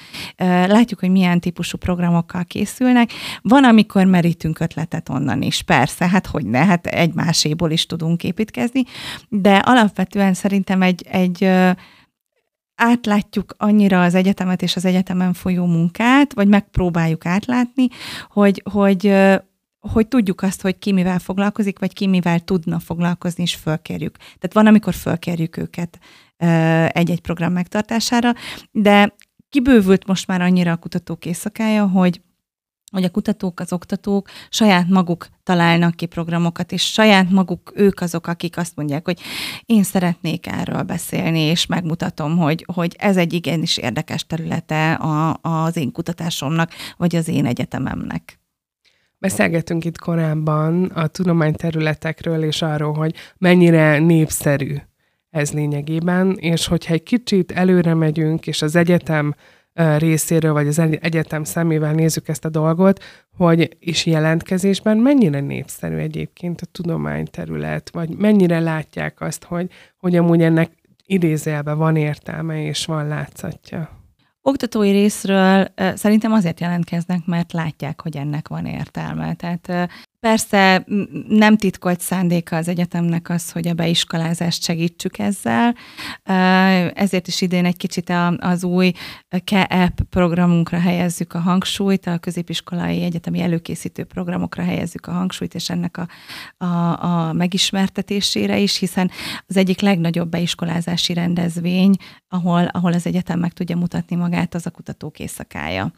látjuk, 0.68 1.00
hogy 1.00 1.10
milyen 1.10 1.40
típusú 1.40 1.78
programokkal 1.78 2.46
készülnek. 2.46 3.12
Van, 3.42 3.64
amikor 3.64 4.06
merítünk 4.06 4.60
ötletet 4.60 4.99
ötletet 5.00 5.10
onnan 5.10 5.42
is. 5.42 5.62
Persze, 5.62 6.08
hát 6.08 6.28
hogy 6.28 6.46
ne, 6.46 6.66
hát 6.66 6.88
egymáséból 6.88 7.72
is 7.72 7.86
tudunk 7.86 8.24
építkezni, 8.24 8.84
de 9.30 9.56
alapvetően 9.56 10.34
szerintem 10.34 10.82
egy, 10.82 11.06
egy 11.10 11.50
átlátjuk 12.76 13.54
annyira 13.58 14.02
az 14.02 14.16
egyetemet 14.16 14.62
és 14.62 14.76
az 14.76 14.86
egyetemen 14.86 15.34
folyó 15.34 15.66
munkát, 15.66 16.34
vagy 16.34 16.48
megpróbáljuk 16.48 17.26
átlátni, 17.26 17.88
hogy, 18.30 18.62
hogy, 18.72 19.14
hogy 19.80 20.08
tudjuk 20.08 20.42
azt, 20.42 20.62
hogy 20.62 20.80
ki 20.80 20.92
mivel 20.92 21.20
foglalkozik, 21.20 21.80
vagy 21.80 21.94
ki 21.94 22.08
mivel 22.08 22.40
tudna 22.40 22.80
foglalkozni, 22.80 23.44
és 23.44 23.56
fölkérjük. 23.56 24.18
Tehát 24.18 24.54
van, 24.54 24.68
amikor 24.68 24.94
fölkérjük 24.94 25.58
őket 25.58 26.00
egy-egy 26.88 27.22
program 27.22 27.52
megtartására, 27.52 28.34
de 28.72 29.16
kibővült 29.50 30.08
most 30.08 30.28
már 30.28 30.42
annyira 30.42 30.72
a 30.72 30.78
kutatók 30.78 31.26
éjszakája, 31.26 31.88
hogy 31.88 32.22
hogy 32.92 33.04
a 33.04 33.10
kutatók, 33.10 33.60
az 33.60 33.74
oktatók 33.74 34.30
saját 34.50 34.88
maguk 34.88 35.28
találnak 35.44 35.96
ki 35.96 36.06
programokat, 36.06 36.72
és 36.72 36.92
saját 36.92 37.30
maguk 37.30 37.72
ők 37.76 38.02
azok, 38.02 38.28
akik 38.28 38.58
azt 38.58 38.76
mondják, 38.76 39.06
hogy 39.06 39.20
én 39.66 39.84
szeretnék 39.84 40.48
erről 40.48 40.82
beszélni, 40.82 41.40
és 41.40 41.66
megmutatom, 41.66 42.38
hogy, 42.38 42.66
hogy 42.74 42.96
ez 42.98 43.18
egy 43.18 43.34
igenis 43.34 43.78
érdekes 43.78 44.26
területe 44.26 44.94
a, 44.94 45.40
az 45.42 45.78
én 45.78 45.92
kutatásomnak, 45.92 46.72
vagy 46.98 47.16
az 47.16 47.28
én 47.28 47.46
egyetememnek. 47.46 48.40
Beszélgetünk 49.18 49.86
itt 49.86 49.98
korábban 50.00 50.84
a 50.86 51.08
tudományterületekről, 51.08 52.44
és 52.44 52.62
arról, 52.62 52.94
hogy 52.94 53.16
mennyire 53.38 53.98
népszerű 53.98 54.76
ez 55.30 55.52
lényegében, 55.52 56.32
és 56.32 56.68
hogyha 56.68 56.94
egy 56.94 57.04
kicsit 57.04 57.52
előre 57.52 57.94
megyünk, 57.94 58.48
és 58.48 58.62
az 58.62 58.76
egyetem 58.76 59.36
részéről, 59.98 60.54
vagy 60.54 60.68
az 60.68 60.80
egyetem 60.80 61.44
szemével 61.44 61.94
nézzük 61.94 62.28
ezt 62.28 62.46
a 62.46 62.50
dolgot, 62.50 63.04
hogy 63.38 63.78
is 63.80 64.06
jelentkezésben 64.06 64.98
mennyire 64.98 65.40
népszerű 65.40 65.96
egyébként 65.96 66.62
a 66.62 66.66
tudományterület, 66.72 67.90
vagy 67.94 68.10
mennyire 68.10 68.60
látják 68.60 69.22
azt, 69.22 69.44
hogy, 69.44 69.70
hogy 69.98 70.16
amúgy 70.16 70.42
ennek 70.42 70.72
idézélve 71.06 71.74
van 71.74 71.96
értelme 71.96 72.64
és 72.64 72.86
van 72.86 73.08
látszatja. 73.08 73.90
Oktatói 74.42 74.92
részről 74.92 75.68
szerintem 75.96 76.32
azért 76.32 76.60
jelentkeznek, 76.60 77.26
mert 77.26 77.54
látják, 77.54 78.02
hogy 78.02 78.18
ennek 78.18 78.48
van 78.48 78.66
értelme. 78.66 79.34
Tehát 79.34 79.90
Persze 80.20 80.86
nem 81.28 81.58
titkolt 81.58 82.00
szándéka 82.00 82.56
az 82.56 82.68
egyetemnek 82.68 83.30
az, 83.30 83.52
hogy 83.52 83.68
a 83.68 83.74
beiskolázást 83.74 84.64
segítsük 84.64 85.18
ezzel, 85.18 85.76
ezért 86.94 87.28
is 87.28 87.42
idén 87.42 87.66
egy 87.66 87.78
kicsit 87.78 88.14
az 88.38 88.64
új 88.64 88.92
KEP 89.44 90.02
programunkra 90.10 90.80
helyezzük 90.80 91.34
a 91.34 91.40
hangsúlyt, 91.40 92.06
a 92.08 92.18
középiskolai 92.18 93.04
egyetemi 93.04 93.42
előkészítő 93.42 94.04
programokra 94.04 94.64
helyezzük 94.64 95.06
a 95.06 95.12
hangsúlyt, 95.12 95.56
és 95.56 95.70
ennek 95.70 95.98
a, 95.98 96.08
a, 96.66 97.04
a 97.04 97.34
megismertetésére 97.34 98.58
is, 98.58 98.78
hiszen 98.78 99.12
az 99.48 99.58
egyik 99.58 99.82
legnagyobb 99.82 100.30
beiskolázási 100.30 101.14
rendezvény, 101.14 101.96
ahol, 102.28 102.66
ahol 102.66 102.94
az 102.94 103.06
egyetem 103.06 103.40
meg 103.40 103.54
tudja 103.54 103.78
mutatni 103.78 104.16
magát, 104.16 104.56
az 104.56 104.66
a 104.66 104.72
kutatók 104.72 105.20
éjszakája. 105.20 105.92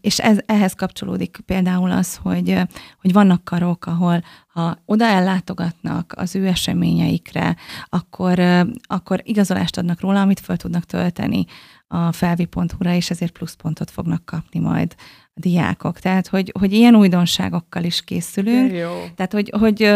És 0.00 0.18
ez, 0.18 0.38
ehhez 0.46 0.72
kapcsolódik 0.72 1.38
például 1.46 1.90
az, 1.90 2.16
hogy 2.22 2.62
hogy 3.00 3.12
vannak 3.12 3.44
karok, 3.44 3.86
ahol 3.86 4.24
ha 4.46 4.78
oda 4.84 5.04
ellátogatnak 5.04 6.12
az 6.16 6.36
ő 6.36 6.46
eseményeikre, 6.46 7.56
akkor, 7.88 8.38
akkor 8.82 9.20
igazolást 9.22 9.78
adnak 9.78 10.00
róla, 10.00 10.20
amit 10.20 10.40
föl 10.40 10.56
tudnak 10.56 10.84
tölteni 10.84 11.44
a 11.86 12.12
felvi.hu-ra, 12.12 12.94
és 12.94 13.10
ezért 13.10 13.32
pluszpontot 13.32 13.90
fognak 13.90 14.24
kapni 14.24 14.60
majd 14.60 14.94
a 15.34 15.40
diákok. 15.40 15.98
Tehát, 15.98 16.26
hogy, 16.26 16.52
hogy 16.58 16.72
ilyen 16.72 16.94
újdonságokkal 16.94 17.84
is 17.84 18.04
készülünk. 18.04 18.72
Jó. 18.72 19.04
Tehát, 19.14 19.32
hogy, 19.32 19.52
hogy 19.58 19.92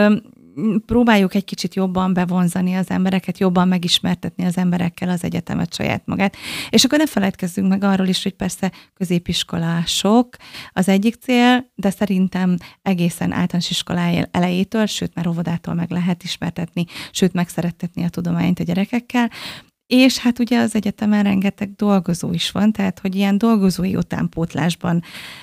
próbáljuk 0.87 1.35
egy 1.35 1.45
kicsit 1.45 1.75
jobban 1.75 2.13
bevonzani 2.13 2.75
az 2.75 2.91
embereket, 2.91 3.39
jobban 3.39 3.69
megismertetni 3.69 4.45
az 4.45 4.57
emberekkel 4.57 5.09
az 5.09 5.25
egyetemet 5.25 5.75
saját 5.75 6.03
magát. 6.05 6.37
És 6.71 6.85
akkor 6.85 6.99
ne 6.99 7.07
feledkezzünk 7.07 7.69
meg 7.69 7.85
arról 7.85 8.07
is, 8.07 8.23
hogy 8.23 8.35
persze 8.35 8.73
középiskolások 8.95 10.37
az 10.73 10.89
egyik 10.89 11.15
cél, 11.15 11.71
de 11.75 11.91
szerintem 11.91 12.57
egészen 12.83 13.33
általános 13.33 13.71
iskolája 13.71 14.29
elejétől, 14.31 14.87
sőt 14.87 15.15
már 15.15 15.27
óvodától 15.27 15.75
meg 15.75 15.91
lehet 15.91 16.23
ismertetni, 16.23 16.85
sőt 17.11 17.33
megszerettetni 17.33 18.05
a 18.05 18.09
tudományt 18.09 18.61
a 18.61 18.65
gyerekekkel. 18.65 19.31
És 19.89 20.19
hát 20.19 20.39
ugye 20.39 20.59
az 20.59 20.75
egyetemen 20.75 21.23
rengeteg 21.23 21.75
dolgozó 21.75 22.33
is 22.33 22.51
van, 22.51 22.73
tehát 22.73 22.99
hogy 22.99 23.15
ilyen 23.15 23.39
dolgozói 23.39 23.97
utánpótlásban 23.97 25.03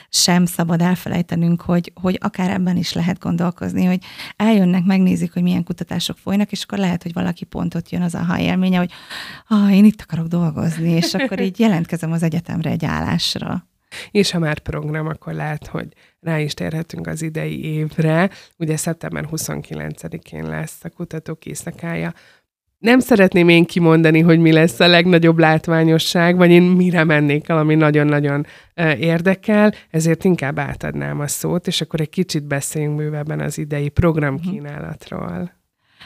sem 0.09 0.45
szabad 0.45 0.81
elfelejtenünk, 0.81 1.61
hogy, 1.61 1.91
hogy 2.01 2.17
akár 2.21 2.49
ebben 2.49 2.77
is 2.77 2.93
lehet 2.93 3.19
gondolkozni, 3.19 3.85
hogy 3.85 4.03
eljönnek, 4.35 4.83
megnézik, 4.83 5.33
hogy 5.33 5.41
milyen 5.41 5.63
kutatások 5.63 6.17
folynak, 6.17 6.51
és 6.51 6.63
akkor 6.63 6.77
lehet, 6.77 7.03
hogy 7.03 7.13
valaki 7.13 7.45
pontot 7.45 7.89
jön 7.89 8.01
az 8.01 8.15
a 8.15 8.37
élménye, 8.39 8.77
hogy 8.77 8.91
ah, 9.47 9.75
én 9.75 9.85
itt 9.85 10.01
akarok 10.01 10.27
dolgozni, 10.27 10.89
és 10.89 11.13
akkor 11.13 11.39
így 11.39 11.59
jelentkezem 11.59 12.11
az 12.11 12.23
egyetemre 12.23 12.69
egy 12.69 12.85
állásra. 12.85 13.67
és 14.11 14.31
ha 14.31 14.39
már 14.39 14.59
program, 14.59 15.07
akkor 15.07 15.33
lehet, 15.33 15.67
hogy 15.67 15.87
rá 16.19 16.39
is 16.39 16.53
térhetünk 16.53 17.07
az 17.07 17.21
idei 17.21 17.63
évre. 17.63 18.29
Ugye 18.57 18.77
szeptember 18.77 19.27
29-én 19.31 20.47
lesz 20.47 20.83
a 20.83 20.89
kutatók 20.89 21.45
éjszakája, 21.45 22.13
nem 22.85 22.99
szeretném 22.99 23.49
én 23.49 23.65
kimondani, 23.65 24.19
hogy 24.19 24.39
mi 24.39 24.51
lesz 24.51 24.79
a 24.79 24.87
legnagyobb 24.87 25.37
látványosság, 25.37 26.35
vagy 26.35 26.51
én 26.51 26.61
mire 26.61 27.03
mennék 27.03 27.49
el, 27.49 27.57
ami 27.57 27.75
nagyon-nagyon 27.75 28.45
érdekel, 28.99 29.73
ezért 29.89 30.23
inkább 30.23 30.59
átadnám 30.59 31.19
a 31.19 31.27
szót, 31.27 31.67
és 31.67 31.81
akkor 31.81 32.01
egy 32.01 32.09
kicsit 32.09 32.43
beszéljünk 32.43 32.95
bővebben 32.95 33.39
az 33.39 33.57
idei 33.57 33.89
programkínálatról. 33.89 35.51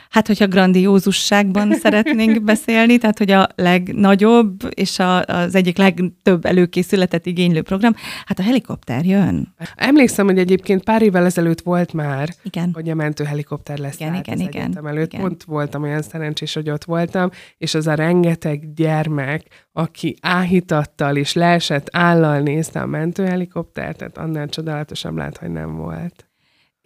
Hát, 0.10 0.28
hogyha 0.28 0.48
grandiózusságban 0.48 1.76
szeretnénk 1.84 2.44
beszélni, 2.44 2.98
tehát, 2.98 3.18
hogy 3.18 3.32
a 3.32 3.48
legnagyobb 3.56 4.74
és 4.74 5.00
a, 5.00 5.24
az 5.24 5.56
egyik 5.56 5.78
legtöbb 5.78 6.46
előkészületet 6.46 7.26
igénylő 7.26 7.62
program, 7.62 7.96
hát 8.26 8.40
a 8.40 8.44
helikopter 8.44 9.06
jön. 9.06 9.54
Emlékszem, 9.76 10.26
hogy 10.26 10.38
egyébként 10.38 10.84
pár 10.84 11.02
évvel 11.02 11.26
ezelőtt 11.26 11.62
volt 11.62 11.94
már, 11.94 12.30
igen. 12.44 12.72
hogy 12.74 12.90
a 12.90 12.96
mentőhelikopter 12.96 13.78
lesz 13.78 14.00
igen, 14.00 14.16
igen, 14.16 14.40
igen, 14.40 14.88
előtt. 14.88 15.14
Igen. 15.14 15.26
Pont 15.26 15.44
voltam 15.44 15.84
olyan 15.84 16.02
szerencsés, 16.02 16.54
hogy 16.54 16.70
ott 16.70 16.84
voltam, 16.84 17.30
és 17.58 17.74
az 17.74 17.88
a 17.88 17.94
rengeteg 17.94 18.74
gyermek, 18.74 19.68
aki 19.72 20.16
áhítattal 20.22 21.16
és 21.16 21.34
leesett 21.34 21.88
állal 21.92 22.40
nézte 22.40 22.82
a 22.82 22.86
mentőhelikoptert, 22.86 23.98
tehát 23.98 24.18
annál 24.18 24.48
csodálatosabb 24.48 25.18
lát, 25.18 25.38
hogy 25.38 25.50
nem 25.50 25.76
volt. 25.76 26.29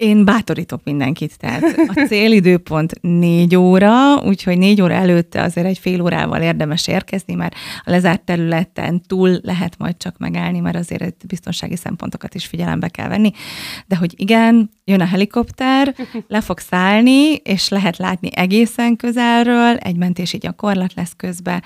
Én 0.03 0.25
bátorítok 0.25 0.81
mindenkit, 0.83 1.37
tehát 1.37 1.63
a 1.87 2.05
célidőpont 2.07 3.01
négy 3.01 3.55
óra, 3.55 4.21
úgyhogy 4.21 4.57
négy 4.57 4.81
óra 4.81 4.93
előtte 4.93 5.41
azért 5.41 5.67
egy 5.67 5.77
fél 5.77 6.01
órával 6.01 6.41
érdemes 6.41 6.87
érkezni, 6.87 7.33
mert 7.33 7.55
a 7.83 7.89
lezárt 7.89 8.21
területen 8.21 9.01
túl 9.07 9.39
lehet 9.41 9.77
majd 9.77 9.97
csak 9.97 10.17
megállni, 10.17 10.59
mert 10.59 10.75
azért 10.75 11.27
biztonsági 11.27 11.75
szempontokat 11.75 12.35
is 12.35 12.45
figyelembe 12.45 12.87
kell 12.87 13.07
venni. 13.07 13.31
De 13.85 13.95
hogy 13.95 14.13
igen, 14.15 14.69
jön 14.85 15.01
a 15.01 15.05
helikopter, 15.05 15.95
le 16.27 16.41
fog 16.41 16.59
szállni, 16.59 17.33
és 17.33 17.69
lehet 17.69 17.97
látni 17.97 18.29
egészen 18.35 18.95
közelről, 18.95 19.75
egy 19.75 19.95
mentési 19.95 20.37
gyakorlat 20.37 20.93
lesz 20.93 21.13
közben, 21.17 21.63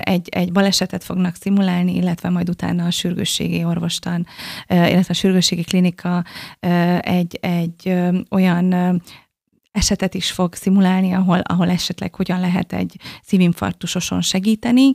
egy, 0.00 0.28
egy 0.28 0.52
balesetet 0.52 1.04
fognak 1.04 1.34
szimulálni, 1.34 1.94
illetve 1.94 2.28
majd 2.28 2.48
utána 2.48 2.84
a 2.84 2.90
sürgősségi 2.90 3.64
orvostan, 3.64 4.26
illetve 4.68 5.06
a 5.08 5.12
sürgősségi 5.12 5.62
klinika 5.62 6.24
egy, 7.00 7.38
egy 7.48 7.94
olyan 8.30 9.00
esetet 9.78 10.14
is 10.14 10.30
fog 10.30 10.54
szimulálni, 10.54 11.12
ahol, 11.12 11.38
ahol 11.38 11.68
esetleg 11.68 12.14
hogyan 12.14 12.40
lehet 12.40 12.72
egy 12.72 12.96
szívinfarktusoson 13.24 14.20
segíteni. 14.20 14.92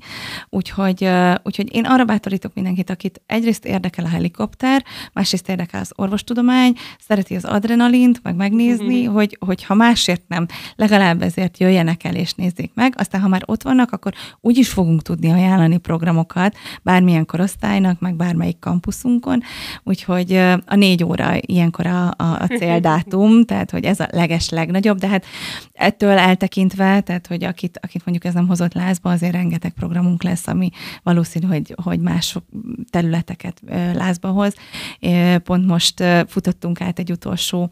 Úgyhogy, 0.49 1.09
úgyhogy 1.43 1.75
én 1.75 1.85
arra 1.85 2.05
bátorítok 2.05 2.53
mindenkit, 2.53 2.89
akit 2.89 3.21
egyrészt 3.25 3.65
érdekel 3.65 4.05
a 4.05 4.07
helikopter, 4.07 4.83
másrészt 5.13 5.49
érdekel 5.49 5.81
az 5.81 5.91
orvostudomány, 5.95 6.73
szereti 6.99 7.35
az 7.35 7.45
adrenalint, 7.45 8.19
meg 8.23 8.35
megnézni, 8.35 9.01
mm-hmm. 9.01 9.13
hogy, 9.13 9.37
hogy 9.39 9.63
ha 9.63 9.73
másért 9.73 10.27
nem, 10.27 10.45
legalább 10.75 11.21
ezért 11.21 11.59
jöjjenek 11.59 12.03
el 12.03 12.15
és 12.15 12.33
nézzék 12.33 12.71
meg. 12.73 12.93
Aztán, 12.97 13.21
ha 13.21 13.27
már 13.27 13.43
ott 13.45 13.63
vannak, 13.63 13.91
akkor 13.91 14.13
úgy 14.41 14.57
is 14.57 14.69
fogunk 14.69 15.01
tudni 15.01 15.31
ajánlani 15.31 15.77
programokat 15.77 16.55
bármilyen 16.81 17.25
korosztálynak, 17.25 17.99
meg 17.99 18.15
bármelyik 18.15 18.59
kampuszunkon. 18.59 19.41
Úgyhogy 19.83 20.33
a 20.65 20.75
négy 20.75 21.03
óra 21.03 21.33
ilyenkor 21.39 21.85
a, 21.85 22.07
a, 22.07 22.13
a 22.17 22.47
céldátum, 22.47 23.43
tehát 23.49 23.71
hogy 23.71 23.83
ez 23.83 23.99
a 23.99 24.07
leges 24.11 24.49
legnagyobb, 24.73 24.99
de 24.99 25.07
hát 25.07 25.25
ettől 25.71 26.17
eltekintve, 26.17 27.01
tehát 27.01 27.27
hogy 27.27 27.43
akit, 27.43 27.79
akit 27.81 28.05
mondjuk 28.05 28.25
ez 28.25 28.33
nem 28.33 28.47
hozott 28.47 28.73
lázba, 28.73 29.11
azért 29.11 29.33
rengeteg 29.33 29.71
programunk 29.71 30.23
lesz, 30.23 30.47
ami 30.47 30.69
valószínű, 31.03 31.47
hogy, 31.47 31.75
hogy 31.83 31.99
más 31.99 32.37
területeket 32.89 33.61
lázba 33.93 34.29
hoz. 34.29 34.53
Pont 35.43 35.65
most 35.65 36.03
futottunk 36.27 36.81
át 36.81 36.99
egy 36.99 37.11
utolsó 37.11 37.71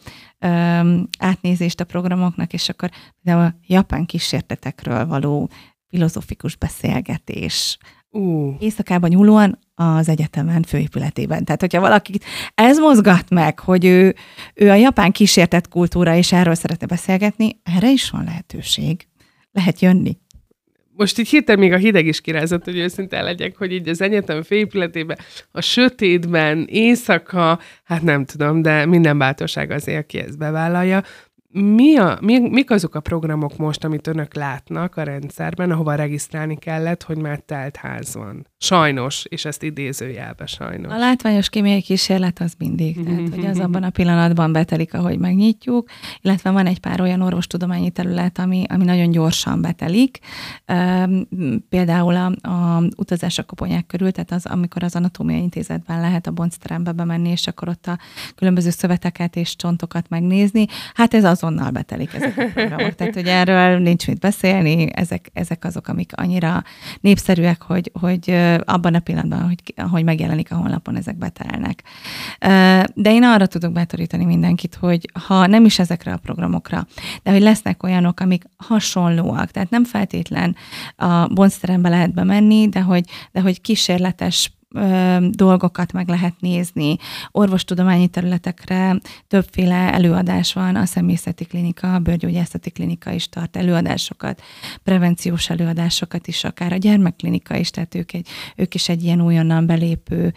átnézést 1.20 1.80
a 1.80 1.86
programoknak, 1.86 2.54
és 2.54 2.70
akkor 2.70 2.90
például 3.24 3.46
a 3.46 3.56
japán 3.68 4.06
kísértetekről 4.06 5.06
való 5.06 5.50
filozofikus 5.88 6.56
beszélgetés, 6.56 7.78
Uh. 8.12 8.56
Éjszakában 8.60 9.10
nyúlóan 9.10 9.60
az 9.76 10.10
egyetemen 10.10 10.64
főépületében. 10.64 11.46
Tehát, 11.46 11.62
hogyha 11.62 11.82
valakit 11.82 12.26
ez 12.56 12.78
mozgat 12.78 13.30
meg, 13.30 13.60
hogy 13.60 13.86
ő, 13.86 14.16
ő 14.54 14.70
a 14.70 14.76
japán 14.76 15.12
kísértett 15.12 15.68
kultúra, 15.68 16.16
és 16.16 16.32
erről 16.32 16.56
szeretne 16.56 16.86
beszélgetni, 16.86 17.60
erre 17.64 17.92
is 17.92 18.10
van 18.10 18.24
lehetőség. 18.24 19.08
Lehet 19.52 19.80
jönni. 19.80 20.18
Most 20.96 21.20
így 21.20 21.30
hirtelen 21.30 21.60
még 21.60 21.74
a 21.74 21.78
hideg 21.78 22.06
is 22.06 22.22
kirázott, 22.22 22.64
hogy 22.64 22.78
őszinte 22.78 23.22
legyek, 23.22 23.58
hogy 23.58 23.72
így 23.72 23.90
az 23.90 24.02
egyetem 24.02 24.44
főépületében, 24.44 25.18
a 25.52 25.62
sötétben, 25.62 26.66
éjszaka, 26.70 27.60
hát 27.84 28.02
nem 28.02 28.26
tudom, 28.26 28.62
de 28.62 28.86
minden 28.86 29.18
bátorság 29.18 29.72
azért, 29.72 30.04
aki 30.04 30.18
ezt 30.18 30.38
bevállalja, 30.38 31.04
mi 31.52 31.98
a, 31.98 32.18
mi, 32.22 32.40
mik 32.40 32.72
azok 32.72 32.96
a 32.96 33.00
programok 33.00 33.58
most, 33.58 33.84
amit 33.84 34.08
önök 34.08 34.34
látnak 34.34 34.96
a 34.96 35.04
rendszerben, 35.04 35.72
ahova 35.72 35.96
regisztrálni 35.96 36.56
kellett, 36.56 37.04
hogy 37.04 37.18
már 37.18 37.40
telt 37.40 37.76
ház 37.76 38.16
van? 38.16 38.51
Sajnos, 38.64 39.24
és 39.30 39.46
ezt 39.46 39.64
idézőjelbe 39.64 40.46
sajnos. 40.46 40.94
A 40.94 40.98
látványos 40.98 41.50
kémiai 41.50 41.82
kísérlet 41.82 42.40
az 42.40 42.54
mindig, 42.58 43.04
tehát 43.04 43.30
hogy 43.36 43.46
az 43.46 43.60
abban 43.60 43.84
a 43.84 43.90
pillanatban 43.90 44.52
betelik, 44.52 44.94
ahogy 44.94 45.18
megnyitjuk, 45.20 45.90
illetve 46.22 46.50
van 46.50 46.66
egy 46.66 46.80
pár 46.80 47.02
olyan 47.02 47.22
orvostudományi 47.22 47.90
terület, 47.90 48.40
ami, 48.40 48.64
ami 48.70 48.84
nagyon 48.84 49.12
gyorsan 49.12 49.62
betelik. 49.62 50.20
Például 51.70 52.16
a, 52.16 52.50
a 52.50 52.84
utazás 52.98 53.38
a 53.38 53.44
koponyák 53.44 53.86
körül, 53.86 54.12
tehát 54.12 54.32
az, 54.32 54.46
amikor 54.46 54.84
az 54.84 54.96
anatómiai 54.96 55.42
intézetben 55.42 56.00
lehet 56.02 56.28
a 56.28 56.32
boncterembe 56.32 56.92
bemenni, 56.92 57.30
és 57.30 57.48
akkor 57.48 57.68
ott 57.68 57.88
a 57.88 58.00
különböző 58.36 58.70
szöveteket 58.70 59.36
és 59.36 59.56
csontokat 59.56 60.10
megnézni. 60.10 60.66
Hát 60.94 61.14
ez 61.14 61.24
azonnal 61.24 61.72
betelik 61.72 62.14
ezek 62.14 62.38
a 62.38 62.46
programok. 62.54 62.96
Tehát, 62.96 63.14
hogy 63.14 63.28
erről 63.28 63.80
nincs 63.80 64.08
mit 64.08 64.20
beszélni, 64.20 64.88
ezek, 64.94 65.30
ezek 65.34 65.66
azok, 65.66 65.88
amik 65.88 66.12
annyira 66.16 66.64
népszerűek, 67.00 67.62
hogy, 67.62 67.92
hogy 68.00 68.50
abban 68.66 68.94
a 68.96 69.00
pillanatban, 69.00 69.42
hogy, 69.42 69.74
hogy 69.90 70.04
megjelenik 70.04 70.52
a 70.52 70.56
honlapon, 70.56 70.96
ezek 70.96 71.18
betelnek. 71.18 71.84
De 72.94 73.12
én 73.12 73.24
arra 73.24 73.46
tudok 73.46 73.72
bátorítani 73.72 74.26
mindenkit, 74.26 74.76
hogy 74.76 75.10
ha 75.28 75.48
nem 75.48 75.66
is 75.66 75.80
ezekre 75.80 76.14
a 76.14 76.18
programokra, 76.18 76.88
de 77.24 77.32
hogy 77.32 77.42
lesznek 77.42 77.84
olyanok, 77.84 78.20
amik 78.20 78.44
hasonlóak, 78.58 79.52
tehát 79.52 79.70
nem 79.70 79.84
feltétlen 79.84 80.56
a 80.96 81.28
bonzterembe 81.28 81.90
lehet 81.90 82.14
bemenni, 82.14 82.70
de 82.70 82.82
hogy, 82.82 83.06
de 83.32 83.42
hogy 83.42 83.62
kísérletes 83.62 84.52
dolgokat 85.30 85.92
meg 85.92 86.08
lehet 86.08 86.34
nézni. 86.40 86.96
Orvostudományi 87.32 88.08
területekre 88.08 89.00
többféle 89.28 89.94
előadás 89.94 90.54
van, 90.54 90.76
a 90.76 90.86
személyzeti 90.86 91.46
klinika, 91.46 91.94
a 91.94 92.00
bőrgyógyászati 92.00 92.70
klinika 92.70 93.12
is 93.12 93.30
tart 93.30 93.58
előadásokat, 93.58 94.42
prevenciós 94.84 95.50
előadásokat 95.50 96.28
is, 96.28 96.44
akár 96.44 96.74
a 96.74 96.78
gyermekklinika 96.78 97.56
is, 97.56 97.70
tehát 97.70 97.96
ők, 97.96 98.14
egy, 98.14 98.28
ők 98.56 98.74
is 98.74 98.90
egy 98.90 99.04
ilyen 99.04 99.22
újonnan 99.22 99.66
belépő 99.66 100.34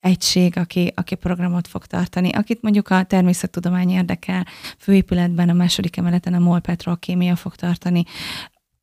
egység, 0.00 0.56
aki, 0.56 0.92
aki 0.94 1.14
programot 1.14 1.68
fog 1.68 1.86
tartani. 1.86 2.30
Akit 2.30 2.62
mondjuk 2.62 2.88
a 2.88 3.02
természettudomány 3.02 3.90
érdekel, 3.90 4.46
főépületben 4.78 5.48
a 5.48 5.52
második 5.52 5.96
emeleten 5.96 6.34
a 6.34 6.38
MOL 6.38 6.60
Petrokémia 6.60 7.36
fog 7.36 7.54
tartani, 7.54 8.04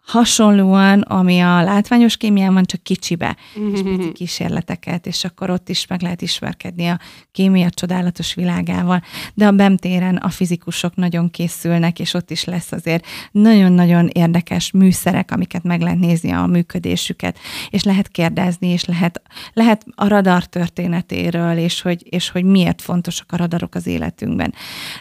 hasonlóan, 0.07 1.01
ami 1.01 1.39
a 1.39 1.63
látványos 1.63 2.17
kémián 2.17 2.53
van, 2.53 2.63
csak 2.63 2.83
kicsibe, 2.83 3.37
és 3.73 3.81
pici 3.81 4.11
kísérleteket, 4.19 5.07
és 5.07 5.23
akkor 5.23 5.49
ott 5.49 5.69
is 5.69 5.87
meg 5.87 6.01
lehet 6.01 6.21
ismerkedni 6.21 6.87
a 6.87 6.99
kémia 7.31 7.69
csodálatos 7.69 8.33
világával. 8.33 9.01
De 9.33 9.45
a 9.47 9.51
bemtéren 9.51 10.15
a 10.15 10.29
fizikusok 10.29 10.95
nagyon 10.95 11.29
készülnek, 11.29 11.99
és 11.99 12.13
ott 12.13 12.31
is 12.31 12.43
lesz 12.43 12.71
azért 12.71 13.05
nagyon-nagyon 13.31 14.07
érdekes 14.07 14.71
műszerek, 14.71 15.31
amiket 15.31 15.63
meg 15.63 15.81
lehet 15.81 15.99
nézni 15.99 16.31
a 16.31 16.45
működésüket, 16.45 17.37
és 17.69 17.83
lehet 17.83 18.07
kérdezni, 18.07 18.67
és 18.67 18.85
lehet, 18.85 19.21
lehet 19.53 19.85
a 19.95 20.07
radar 20.07 20.45
történetéről, 20.45 21.57
és 21.57 21.81
hogy, 21.81 22.05
és 22.09 22.29
hogy 22.29 22.43
miért 22.43 22.81
fontosak 22.81 23.31
a 23.31 23.37
radarok 23.37 23.75
az 23.75 23.87
életünkben. 23.87 24.53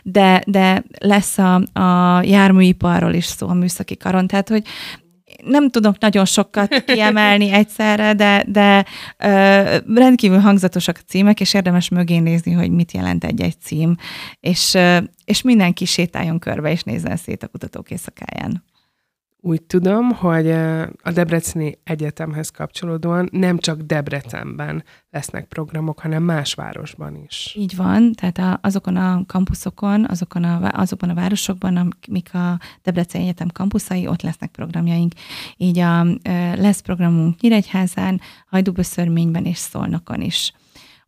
De, 0.03 0.42
de 0.47 0.85
lesz 0.99 1.38
a, 1.38 1.55
a 1.55 2.23
járműiparról 2.23 3.12
is 3.12 3.25
szó 3.25 3.49
a 3.49 3.55
műszaki 3.55 3.97
karon, 3.97 4.27
tehát 4.27 4.49
hogy 4.49 4.64
nem 5.44 5.70
tudok 5.70 5.99
nagyon 5.99 6.25
sokat 6.25 6.85
kiemelni 6.87 7.51
egyszerre, 7.61 8.14
de, 8.14 8.44
de 8.46 8.85
ö, 9.18 9.77
rendkívül 9.94 10.38
hangzatosak 10.38 10.96
a 11.01 11.07
címek, 11.07 11.40
és 11.40 11.55
érdemes 11.55 11.88
mögé 11.88 12.18
nézni, 12.18 12.53
hogy 12.53 12.70
mit 12.70 12.92
jelent 12.92 13.25
egy-egy 13.25 13.57
cím, 13.61 13.96
és, 14.40 14.75
ö, 14.75 14.99
és 15.25 15.42
mindenki 15.42 15.85
sétáljon 15.85 16.38
körbe, 16.38 16.70
és 16.70 16.83
nézzen 16.83 17.16
szét 17.16 17.42
a 17.42 17.49
kutatók 17.49 17.90
éjszakáján. 17.90 18.64
Úgy 19.46 19.62
tudom, 19.62 20.11
hogy 20.11 20.50
a 21.02 21.11
Debreceni 21.12 21.78
Egyetemhez 21.85 22.50
kapcsolódóan 22.50 23.28
nem 23.32 23.59
csak 23.59 23.80
Debrecenben 23.80 24.85
lesznek 25.11 25.44
programok, 25.44 26.00
hanem 26.00 26.22
más 26.22 26.54
városban 26.54 27.16
is. 27.26 27.54
Így 27.59 27.76
van, 27.76 28.12
tehát 28.12 28.59
azokon 28.62 28.96
a 28.96 29.22
kampuszokon, 29.26 30.06
azokon 30.09 30.44
a, 30.44 30.70
azokban 30.72 31.11
a 31.11 31.14
városokban, 31.14 31.76
amik 31.76 32.35
a 32.35 32.59
Debreceni 32.82 33.24
Egyetem 33.24 33.48
kampuszai, 33.48 34.06
ott 34.06 34.22
lesznek 34.22 34.50
programjaink. 34.50 35.12
Így 35.56 35.78
a, 35.78 36.06
lesz 36.54 36.80
programunk 36.80 37.40
Nyíregyházán, 37.40 38.20
Hajdúböszörményben 38.46 39.44
és 39.44 39.59
Szolnokon 39.59 40.20
is. 40.20 40.52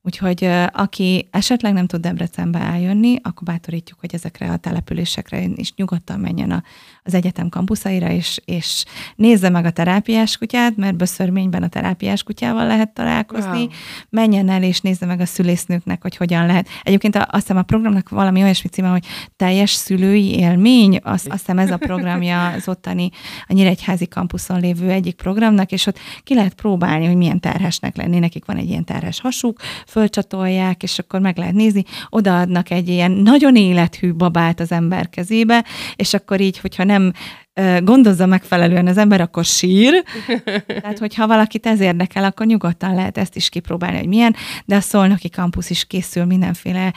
Úgyhogy 0.02 0.44
aki 0.72 1.28
esetleg 1.30 1.72
nem 1.72 1.86
tud 1.86 2.00
Debrecenbe 2.00 2.58
eljönni, 2.58 3.16
akkor 3.22 3.42
bátorítjuk, 3.42 4.00
hogy 4.00 4.14
ezekre 4.14 4.50
a 4.50 4.56
településekre 4.56 5.42
is 5.42 5.74
nyugodtan 5.74 6.20
menjen 6.20 6.50
a, 6.50 6.62
az 7.08 7.14
egyetem 7.14 7.48
kampuszáira, 7.48 8.10
és, 8.10 8.40
és 8.44 8.84
nézze 9.16 9.48
meg 9.48 9.64
a 9.64 9.70
terápiás 9.70 10.36
kutyát, 10.36 10.76
mert 10.76 10.96
Böszörményben 10.96 11.62
a 11.62 11.68
terápiás 11.68 12.22
kutyával 12.22 12.66
lehet 12.66 12.92
találkozni. 12.92 13.58
Wow. 13.58 13.68
Menjen 14.10 14.48
el, 14.48 14.62
és 14.62 14.80
nézze 14.80 15.06
meg 15.06 15.20
a 15.20 15.26
szülésznőknek, 15.26 16.02
hogy 16.02 16.16
hogyan 16.16 16.46
lehet. 16.46 16.68
Egyébként 16.82 17.16
azt 17.16 17.28
hiszem 17.30 17.56
a 17.56 17.62
programnak 17.62 18.08
valami 18.08 18.42
olyasmi 18.42 18.68
címe, 18.68 18.88
hogy 18.88 19.04
teljes 19.36 19.70
szülői 19.70 20.38
élmény, 20.38 21.00
azt, 21.02 21.26
azt 21.26 21.38
hiszem 21.38 21.58
ez 21.58 21.70
a 21.70 21.76
programja 21.76 22.46
az 22.46 22.68
ottani, 22.68 23.10
a 23.46 23.52
Nyíregyházi 23.52 24.06
kampuszon 24.06 24.60
lévő 24.60 24.90
egyik 24.90 25.14
programnak, 25.14 25.72
és 25.72 25.86
ott 25.86 25.98
ki 26.22 26.34
lehet 26.34 26.54
próbálni, 26.54 27.06
hogy 27.06 27.16
milyen 27.16 27.40
terhesnek 27.40 27.96
lenni. 27.96 28.18
Nekik 28.18 28.44
van 28.44 28.56
egy 28.56 28.68
ilyen 28.68 28.84
terhes 28.84 29.20
hasuk, 29.20 29.60
fölcsatolják, 29.86 30.82
és 30.82 30.98
akkor 30.98 31.20
meg 31.20 31.38
lehet 31.38 31.54
nézni, 31.54 31.84
odaadnak 32.08 32.70
egy 32.70 32.88
ilyen 32.88 33.10
nagyon 33.10 33.56
élethű 33.56 34.12
babát 34.12 34.60
az 34.60 34.72
ember 34.72 35.08
kezébe, 35.08 35.64
és 35.96 36.14
akkor 36.14 36.40
így, 36.40 36.58
hogyha 36.58 36.84
nem 36.84 36.97
gondozza 37.82 38.26
megfelelően 38.26 38.86
az 38.86 38.98
ember, 38.98 39.20
akkor 39.20 39.44
sír. 39.44 40.04
Tehát, 40.66 40.98
hogyha 40.98 41.26
valakit 41.26 41.66
ez 41.66 41.80
érdekel, 41.80 42.24
akkor 42.24 42.46
nyugodtan 42.46 42.94
lehet 42.94 43.18
ezt 43.18 43.36
is 43.36 43.48
kipróbálni, 43.48 43.98
hogy 43.98 44.08
milyen, 44.08 44.34
de 44.64 44.76
a 44.76 44.80
Szolnoki 44.80 45.30
kampusz 45.30 45.70
is 45.70 45.84
készül 45.84 46.24
mindenféle 46.24 46.92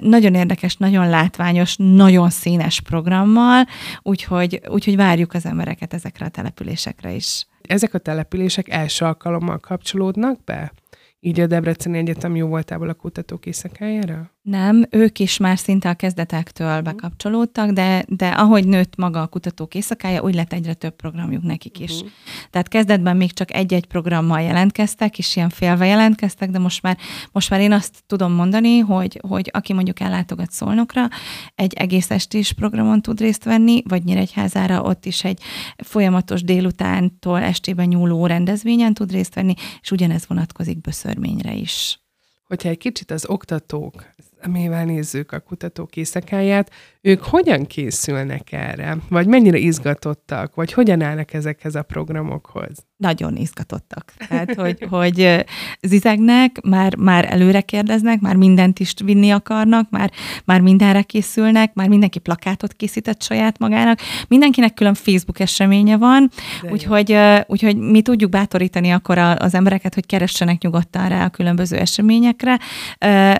nagyon 0.00 0.34
érdekes, 0.34 0.76
nagyon 0.76 1.08
látványos, 1.08 1.74
nagyon 1.78 2.30
színes 2.30 2.80
programmal, 2.80 3.66
úgyhogy, 4.02 4.60
úgyhogy 4.68 4.96
várjuk 4.96 5.34
az 5.34 5.46
embereket 5.46 5.94
ezekre 5.94 6.26
a 6.26 6.28
településekre 6.28 7.12
is. 7.12 7.46
Ezek 7.62 7.94
a 7.94 7.98
települések 7.98 8.68
első 8.68 9.04
alkalommal 9.04 9.58
kapcsolódnak 9.58 10.44
be? 10.44 10.72
Így 11.20 11.40
a 11.40 11.46
Debreceni 11.46 11.98
Egyetem 11.98 12.36
jó 12.36 12.46
voltából 12.48 12.88
a 12.88 12.94
kutatók 12.94 13.46
éjszakájára? 13.46 14.33
Nem, 14.44 14.84
ők 14.90 15.18
is 15.18 15.36
már 15.36 15.58
szinte 15.58 15.88
a 15.88 15.94
kezdetektől 15.94 16.74
mhm. 16.74 16.84
bekapcsolódtak, 16.84 17.70
de, 17.70 18.04
de 18.08 18.28
ahogy 18.28 18.66
nőtt 18.66 18.96
maga 18.96 19.22
a 19.22 19.26
kutatók 19.26 19.74
éjszakája, 19.74 20.22
úgy 20.22 20.34
lett 20.34 20.52
egyre 20.52 20.74
több 20.74 20.96
programjuk 20.96 21.42
nekik 21.42 21.78
is. 21.78 21.92
Uh-huh. 21.92 22.08
Tehát 22.50 22.68
kezdetben 22.68 23.16
még 23.16 23.32
csak 23.32 23.54
egy-egy 23.54 23.86
programmal 23.86 24.40
jelentkeztek, 24.40 25.18
és 25.18 25.36
ilyen 25.36 25.48
félve 25.48 25.86
jelentkeztek, 25.86 26.50
de 26.50 26.58
most 26.58 26.82
már, 26.82 26.98
most 27.32 27.50
már 27.50 27.60
én 27.60 27.72
azt 27.72 28.02
tudom 28.06 28.32
mondani, 28.32 28.78
hogy, 28.78 29.20
hogy 29.28 29.50
aki 29.52 29.72
mondjuk 29.72 30.00
ellátogat 30.00 30.50
Szolnokra, 30.50 31.08
egy 31.54 31.72
egész 31.72 32.10
estés 32.10 32.52
programon 32.52 33.02
tud 33.02 33.20
részt 33.20 33.44
venni, 33.44 33.82
vagy 33.88 34.04
Nyíregyházára, 34.04 34.82
ott 34.82 35.04
is 35.04 35.24
egy 35.24 35.40
folyamatos 35.76 36.42
délutántól 36.42 37.40
estében 37.40 37.86
nyúló 37.86 38.26
rendezvényen 38.26 38.94
tud 38.94 39.10
részt 39.10 39.34
venni, 39.34 39.54
és 39.80 39.90
ugyanez 39.90 40.26
vonatkozik 40.28 40.80
Böszörményre 40.80 41.54
is. 41.54 41.98
Hogyha 42.46 42.68
egy 42.68 42.78
kicsit 42.78 43.10
az 43.10 43.28
oktatók 43.28 44.14
amivel 44.44 44.84
nézzük 44.84 45.32
a 45.32 45.40
kutatók 45.40 45.96
éjszakáját, 45.96 46.70
ők 47.00 47.22
hogyan 47.22 47.66
készülnek 47.66 48.52
erre? 48.52 48.96
Vagy 49.08 49.26
mennyire 49.26 49.58
izgatottak? 49.58 50.54
Vagy 50.54 50.72
hogyan 50.72 51.02
állnak 51.02 51.32
ezekhez 51.32 51.74
a 51.74 51.82
programokhoz? 51.82 52.86
Nagyon 52.96 53.36
izgatottak. 53.36 54.12
Tehát, 54.28 54.54
hogy, 54.54 54.86
hogy 54.96 55.44
zizegnek, 55.80 56.60
már, 56.60 56.96
már 56.96 57.32
előre 57.32 57.60
kérdeznek, 57.60 58.20
már 58.20 58.36
mindent 58.36 58.78
is 58.78 58.94
vinni 59.04 59.30
akarnak, 59.30 59.90
már, 59.90 60.10
már 60.44 60.60
mindenre 60.60 61.02
készülnek, 61.02 61.74
már 61.74 61.88
mindenki 61.88 62.18
plakátot 62.18 62.72
készített 62.72 63.22
saját 63.22 63.58
magának. 63.58 63.98
Mindenkinek 64.28 64.74
külön 64.74 64.94
Facebook 64.94 65.40
eseménye 65.40 65.96
van, 65.96 66.30
úgyhogy, 66.70 67.16
úgyhogy 67.46 67.76
mi 67.76 68.02
tudjuk 68.02 68.30
bátorítani 68.30 68.90
akkor 68.90 69.18
az 69.18 69.54
embereket, 69.54 69.94
hogy 69.94 70.06
keressenek 70.06 70.62
nyugodtan 70.62 71.08
rá 71.08 71.24
a 71.24 71.28
különböző 71.28 71.76
eseményekre. 71.76 72.58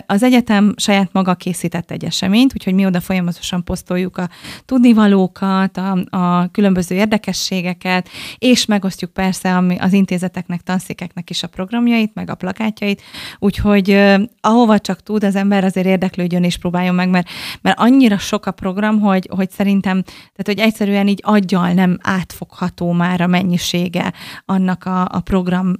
Az 0.05 0.23
egyetem 0.23 0.73
saját 0.77 0.94
saját 0.95 1.13
maga 1.13 1.35
készített 1.35 1.91
egy 1.91 2.05
eseményt, 2.05 2.53
úgyhogy 2.53 2.73
mi 2.73 2.85
oda 2.85 2.99
folyamatosan 2.99 3.63
posztoljuk 3.63 4.17
a 4.17 4.29
tudnivalókat, 4.65 5.77
a, 5.77 5.97
a 6.09 6.47
különböző 6.51 6.95
érdekességeket, 6.95 8.09
és 8.37 8.65
megosztjuk 8.65 9.11
persze 9.11 9.63
az 9.79 9.93
intézeteknek, 9.93 10.61
tanszékeknek 10.61 11.29
is 11.29 11.43
a 11.43 11.47
programjait, 11.47 12.13
meg 12.13 12.29
a 12.29 12.35
plakátjait, 12.35 13.01
úgyhogy 13.39 14.03
ahova 14.41 14.79
csak 14.79 15.03
tud 15.03 15.23
az 15.23 15.35
ember 15.35 15.63
azért 15.63 15.85
érdeklődjön 15.87 16.43
és 16.43 16.57
próbáljon 16.57 16.95
meg, 16.95 17.09
mert, 17.09 17.27
mert 17.61 17.79
annyira 17.79 18.17
sok 18.17 18.45
a 18.45 18.51
program, 18.51 18.99
hogy, 18.99 19.29
hogy 19.35 19.49
szerintem, 19.49 20.03
tehát 20.03 20.45
hogy 20.45 20.59
egyszerűen 20.59 21.07
így 21.07 21.21
aggyal 21.23 21.71
nem 21.71 21.97
átfogható 22.01 22.91
már 22.91 23.21
a 23.21 23.27
mennyisége 23.27 24.13
annak 24.45 24.85
a, 24.85 25.01
a 25.11 25.19
program 25.19 25.73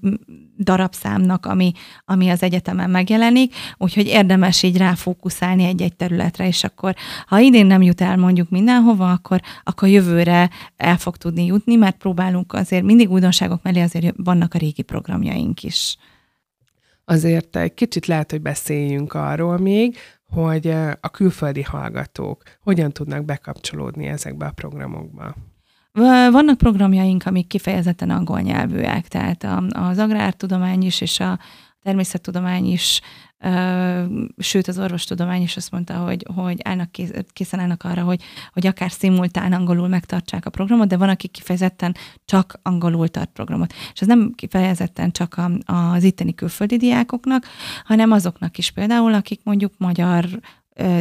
darabszámnak, 0.57 1.45
ami, 1.45 1.71
ami 2.05 2.29
az 2.29 2.43
egyetemen 2.43 2.89
megjelenik, 2.89 3.53
úgyhogy 3.77 4.07
érdemes 4.07 4.63
így 4.63 4.77
ráfókuszálni 4.77 5.63
egy-egy 5.63 5.95
területre, 5.95 6.47
és 6.47 6.63
akkor 6.63 6.95
ha 7.27 7.39
idén 7.39 7.65
nem 7.65 7.81
jut 7.81 8.01
el 8.01 8.17
mondjuk 8.17 8.49
mindenhova, 8.49 9.11
akkor, 9.11 9.41
akkor 9.63 9.87
jövőre 9.87 10.49
el 10.77 10.97
fog 10.97 11.17
tudni 11.17 11.45
jutni, 11.45 11.75
mert 11.75 11.97
próbálunk 11.97 12.53
azért 12.53 12.83
mindig 12.83 13.11
újdonságok 13.11 13.63
mellé 13.63 13.81
azért 13.81 14.15
vannak 14.17 14.53
a 14.53 14.57
régi 14.57 14.81
programjaink 14.81 15.63
is. 15.63 15.97
Azért 17.05 17.55
egy 17.55 17.73
kicsit 17.73 18.05
lehet, 18.05 18.31
hogy 18.31 18.41
beszéljünk 18.41 19.13
arról 19.13 19.57
még, 19.57 19.97
hogy 20.29 20.67
a 20.99 21.09
külföldi 21.11 21.61
hallgatók 21.61 22.43
hogyan 22.59 22.91
tudnak 22.91 23.25
bekapcsolódni 23.25 24.05
ezekbe 24.05 24.45
a 24.45 24.51
programokba. 24.51 25.35
Vannak 26.31 26.57
programjaink, 26.57 27.25
amik 27.25 27.47
kifejezetten 27.47 28.09
angol 28.09 28.39
nyelvűek, 28.39 29.07
tehát 29.07 29.47
az 29.69 29.97
agrártudomány 29.97 30.83
is 30.83 31.01
és 31.01 31.19
a 31.19 31.39
természettudomány 31.81 32.65
is, 32.71 33.01
sőt 34.37 34.67
az 34.67 34.79
orvostudomány 34.79 35.41
is 35.41 35.57
azt 35.57 35.71
mondta, 35.71 35.93
hogy, 35.93 36.25
hogy 36.35 36.59
állnak 36.63 36.89
készen 37.33 37.59
állnak 37.59 37.83
arra, 37.83 38.03
hogy, 38.03 38.21
hogy 38.53 38.67
akár 38.67 38.91
szimultán 38.91 39.53
angolul 39.53 39.87
megtartsák 39.87 40.45
a 40.45 40.49
programot, 40.49 40.87
de 40.87 40.97
van, 40.97 41.09
aki 41.09 41.27
kifejezetten 41.27 41.95
csak 42.25 42.59
angolul 42.61 43.07
tart 43.07 43.29
programot. 43.29 43.73
És 43.93 44.01
ez 44.01 44.07
nem 44.07 44.33
kifejezetten 44.35 45.11
csak 45.11 45.41
az 45.65 46.03
itteni 46.03 46.33
külföldi 46.33 46.77
diákoknak, 46.77 47.45
hanem 47.83 48.11
azoknak 48.11 48.57
is 48.57 48.71
például, 48.71 49.13
akik 49.13 49.39
mondjuk 49.43 49.73
magyar 49.77 50.25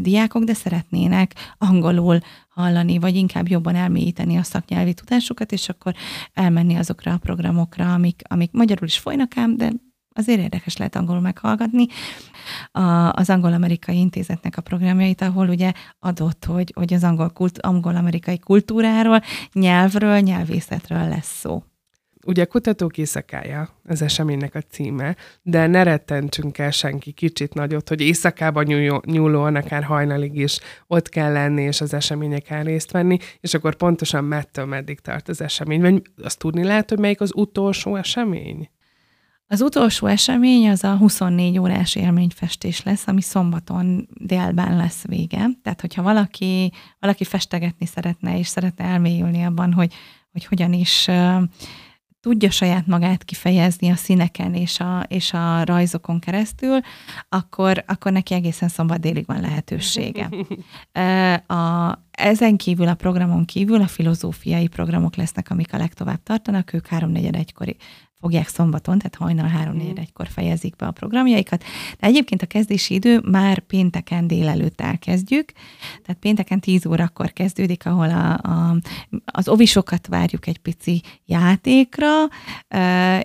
diákok, 0.00 0.44
de 0.44 0.54
szeretnének 0.54 1.34
angolul 1.58 2.18
hallani, 2.48 2.98
vagy 2.98 3.16
inkább 3.16 3.48
jobban 3.48 3.74
elmélyíteni 3.74 4.36
a 4.36 4.42
szaknyelvi 4.42 4.94
tudásukat, 4.94 5.52
és 5.52 5.68
akkor 5.68 5.94
elmenni 6.32 6.74
azokra 6.74 7.12
a 7.12 7.18
programokra, 7.18 7.92
amik, 7.92 8.22
amik 8.28 8.52
magyarul 8.52 8.86
is 8.86 8.98
folynak 8.98 9.36
ám, 9.36 9.56
de 9.56 9.72
azért 10.14 10.40
érdekes 10.40 10.76
lehet 10.76 10.96
angolul 10.96 11.20
meghallgatni 11.20 11.86
a, 12.72 13.12
az 13.12 13.30
angol-amerikai 13.30 13.98
intézetnek 13.98 14.56
a 14.56 14.62
programjait, 14.62 15.20
ahol 15.20 15.48
ugye 15.48 15.72
adott, 15.98 16.44
hogy, 16.44 16.72
hogy 16.74 16.94
az 16.94 17.04
angol 17.04 17.30
kult, 17.30 17.60
angol-amerikai 17.60 18.38
kultúráról, 18.38 19.20
nyelvről, 19.52 20.18
nyelvészetről 20.18 21.08
lesz 21.08 21.38
szó. 21.38 21.62
Ugye 22.26 22.44
kutatók 22.44 22.98
éjszakája 22.98 23.68
az 23.84 24.02
eseménynek 24.02 24.54
a 24.54 24.60
címe, 24.60 25.16
de 25.42 25.66
ne 25.66 25.82
rettentsünk 25.82 26.58
el 26.58 26.70
senki 26.70 27.12
kicsit 27.12 27.54
nagyot, 27.54 27.88
hogy 27.88 28.00
éjszakában 28.00 28.64
nyúlóan, 29.04 29.56
akár 29.56 29.82
hajnalig 29.82 30.36
is 30.36 30.58
ott 30.86 31.08
kell 31.08 31.32
lenni, 31.32 31.62
és 31.62 31.80
az 31.80 31.94
eseményeken 31.94 32.64
részt 32.64 32.90
venni, 32.90 33.18
és 33.40 33.54
akkor 33.54 33.74
pontosan 33.74 34.24
mettől 34.24 34.64
meddig 34.64 35.00
tart 35.00 35.28
az 35.28 35.40
esemény. 35.40 35.80
Vagy 35.80 36.02
azt 36.22 36.38
tudni 36.38 36.64
lehet, 36.64 36.88
hogy 36.88 36.98
melyik 36.98 37.20
az 37.20 37.32
utolsó 37.34 37.96
esemény? 37.96 38.68
Az 39.46 39.60
utolsó 39.60 40.06
esemény 40.06 40.68
az 40.68 40.84
a 40.84 40.96
24 40.96 41.58
órás 41.58 41.94
élményfestés 41.94 42.82
lesz, 42.82 43.06
ami 43.06 43.20
szombaton 43.20 44.08
délben 44.20 44.76
lesz 44.76 45.04
vége. 45.06 45.48
Tehát, 45.62 45.80
hogyha 45.80 46.02
valaki, 46.02 46.72
valaki 46.98 47.24
festegetni 47.24 47.86
szeretne, 47.86 48.38
és 48.38 48.46
szeretne 48.46 48.84
elmélyülni 48.84 49.42
abban, 49.42 49.72
hogy, 49.72 49.94
hogy 50.32 50.44
hogyan 50.44 50.72
is 50.72 51.08
tudja 52.24 52.50
saját 52.50 52.86
magát 52.86 53.24
kifejezni 53.24 53.90
a 53.90 53.96
színeken 53.96 54.54
és 54.54 54.80
a, 54.80 55.04
és 55.08 55.32
a 55.32 55.64
rajzokon 55.64 56.18
keresztül, 56.18 56.80
akkor, 57.28 57.84
akkor 57.86 58.12
neki 58.12 58.34
egészen 58.34 58.68
szombat 58.68 59.00
délig 59.00 59.26
van 59.26 59.40
lehetősége. 59.40 60.28
A, 61.46 61.98
ezen 62.10 62.56
kívül, 62.56 62.88
a 62.88 62.94
programon 62.94 63.44
kívül 63.44 63.80
a 63.80 63.86
filozófiai 63.86 64.68
programok 64.68 65.16
lesznek, 65.16 65.50
amik 65.50 65.72
a 65.72 65.76
legtovább 65.76 66.22
tartanak, 66.22 66.72
ők 66.72 66.86
háromnegyed 66.86 67.34
egykor 67.34 67.74
fogják 68.24 68.48
szombaton, 68.48 68.98
tehát 68.98 69.14
hajnal 69.14 69.46
3 69.46 69.76
4 69.76 69.98
egykor 69.98 70.28
fejezik 70.28 70.76
be 70.76 70.86
a 70.86 70.90
programjaikat. 70.90 71.64
De 71.98 72.06
egyébként 72.06 72.42
a 72.42 72.46
kezdési 72.46 72.94
idő 72.94 73.20
már 73.30 73.58
pénteken 73.58 74.26
délelőtt 74.26 74.80
elkezdjük, 74.80 75.52
tehát 76.02 76.20
pénteken 76.20 76.60
10 76.60 76.86
órakor 76.86 77.32
kezdődik, 77.32 77.86
ahol 77.86 78.10
a, 78.10 78.32
a, 78.32 78.76
az 79.24 79.48
ovisokat 79.48 80.06
várjuk 80.06 80.46
egy 80.46 80.58
pici 80.58 81.02
játékra, 81.24 82.08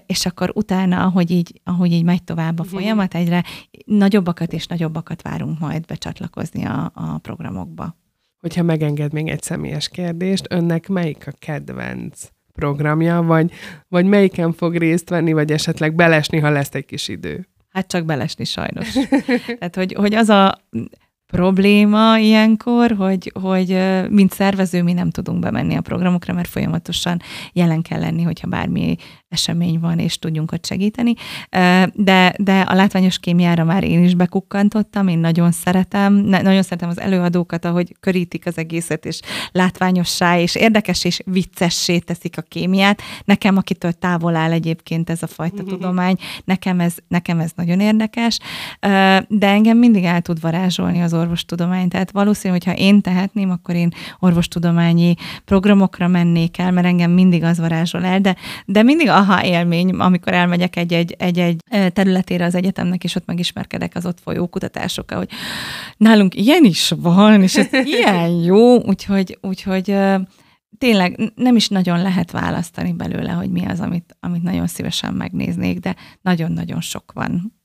és 0.06 0.26
akkor 0.26 0.52
utána, 0.56 1.04
ahogy 1.04 1.32
így, 1.32 1.62
ahogy 1.64 1.92
így 1.92 2.04
megy 2.04 2.24
tovább 2.24 2.60
a 2.60 2.64
mhm. 2.64 2.72
folyamat, 2.72 3.16
egyre 3.16 3.44
nagyobbakat 3.86 4.54
és 4.54 4.66
nagyobbakat 4.66 5.22
várunk 5.22 5.60
majd 5.60 5.86
becsatlakozni 5.86 6.66
a, 6.66 6.92
a 6.94 7.18
programokba. 7.18 7.98
Hogyha 8.40 8.64
megenged 8.64 9.14
még 9.14 9.28
egy 9.28 9.42
személyes 9.42 9.90
kérdést, 9.90 10.46
önnek 10.50 10.88
melyik 10.88 11.28
a 11.28 11.32
kedvenc 11.40 12.30
programja, 12.60 13.22
vagy, 13.22 13.52
vagy 13.88 14.06
melyiken 14.06 14.54
fog 14.54 14.76
részt 14.76 15.10
venni, 15.10 15.34
vagy 15.34 15.52
esetleg 15.52 15.96
belesni, 15.96 16.40
ha 16.40 16.50
lesz 16.50 16.74
egy 16.74 16.86
kis 16.86 17.08
idő? 17.08 17.48
Hát 17.70 17.88
csak 17.88 18.06
belesni 18.06 18.46
sajnos. 18.46 18.94
Tehát, 19.60 19.76
hogy, 19.76 19.94
hogy 19.94 20.14
az 20.14 20.30
a 20.30 20.58
probléma 21.32 22.18
ilyenkor, 22.18 22.92
hogy, 22.92 23.32
hogy 23.42 23.78
mint 24.10 24.34
szervező 24.34 24.84
mi 24.84 24.94
nem 24.94 25.10
tudunk 25.10 25.40
bemenni 25.40 25.76
a 25.76 25.82
programokra, 25.82 26.34
mert 26.34 26.48
folyamatosan 26.48 27.22
jelen 27.54 27.82
kell 27.82 28.00
lenni, 28.00 28.24
hogyha 28.24 28.48
bármi 28.48 28.96
esemény 29.30 29.80
van, 29.80 30.00
és 30.00 30.20
tudjunk 30.20 30.52
ott 30.52 30.66
segíteni. 30.66 31.14
De, 31.94 32.34
de 32.38 32.62
a 32.62 32.74
látványos 32.74 33.20
kémiára 33.20 33.64
már 33.64 33.84
én 33.84 34.04
is 34.04 34.16
bekukkantottam, 34.16 35.08
én 35.08 35.20
nagyon 35.20 35.52
szeretem, 35.52 36.14
nagyon 36.14 36.62
szeretem 36.62 36.90
az 36.90 37.00
előadókat, 37.00 37.66
ahogy 37.66 37.96
körítik 38.00 38.46
az 38.46 38.58
egészet, 38.58 39.06
és 39.06 39.20
látványossá, 39.52 40.40
és 40.40 40.56
érdekes 40.56 41.04
és 41.04 41.22
viccessé 41.26 42.00
teszik 42.00 42.38
a 42.38 42.42
kémiát. 42.42 43.02
Nekem, 43.26 43.58
akitől 43.58 43.92
távol 43.92 44.36
áll 44.36 44.52
egyébként 44.52 45.10
ez 45.10 45.24
a 45.24 45.28
fajta 45.28 45.62
mm-hmm. 45.62 45.68
tudomány, 45.72 46.16
nekem 46.44 46.80
ez, 46.80 46.96
nekem 47.08 47.40
ez 47.40 47.52
nagyon 47.56 47.80
érdekes, 47.80 48.40
de 49.28 49.48
engem 49.48 49.78
mindig 49.78 50.04
el 50.04 50.22
tud 50.22 50.42
varázsolni 50.42 51.02
az 51.02 51.14
orvostudomány. 51.14 51.88
Tehát 51.88 52.12
valószínű, 52.12 52.54
hogyha 52.54 52.74
én 52.74 53.02
tehetném, 53.02 53.50
akkor 53.50 53.76
én 53.76 53.90
orvostudományi 54.20 55.16
programokra 55.46 56.08
mennék 56.08 56.58
el, 56.58 56.72
mert 56.72 56.88
engem 56.88 57.12
mindig 57.12 57.44
az 57.44 57.60
varázsol 57.60 58.06
el, 58.06 58.20
de, 58.20 58.36
de 58.66 58.84
mindig 58.84 59.10
aha 59.20 59.46
élmény, 59.46 59.90
amikor 59.90 60.34
elmegyek 60.34 60.76
egy-egy, 60.76 61.16
egy-egy 61.18 61.64
területére 61.94 62.46
az 62.46 62.56
egyetemnek, 62.56 63.04
és 63.04 63.16
ott 63.16 63.26
megismerkedek 63.26 63.96
az 63.96 64.06
ott 64.06 64.20
folyó 64.20 64.48
kutatásokkal, 64.48 65.18
hogy 65.18 65.30
nálunk 65.98 66.36
ilyen 66.36 66.64
is 66.64 66.94
van, 66.98 67.42
és 67.42 67.56
ez 67.56 67.68
ilyen 68.00 68.30
jó, 68.30 68.82
úgyhogy, 68.82 69.38
úgyhogy 69.42 69.96
tényleg 70.78 71.32
nem 71.36 71.56
is 71.56 71.68
nagyon 71.68 72.02
lehet 72.02 72.32
választani 72.32 72.94
belőle, 72.94 73.32
hogy 73.32 73.50
mi 73.50 73.66
az, 73.66 73.80
amit, 73.80 74.16
amit 74.20 74.44
nagyon 74.44 74.68
szívesen 74.68 75.14
megnéznék, 75.14 75.80
de 75.80 75.96
nagyon-nagyon 76.22 76.82
sok 76.82 77.12
van 77.14 77.59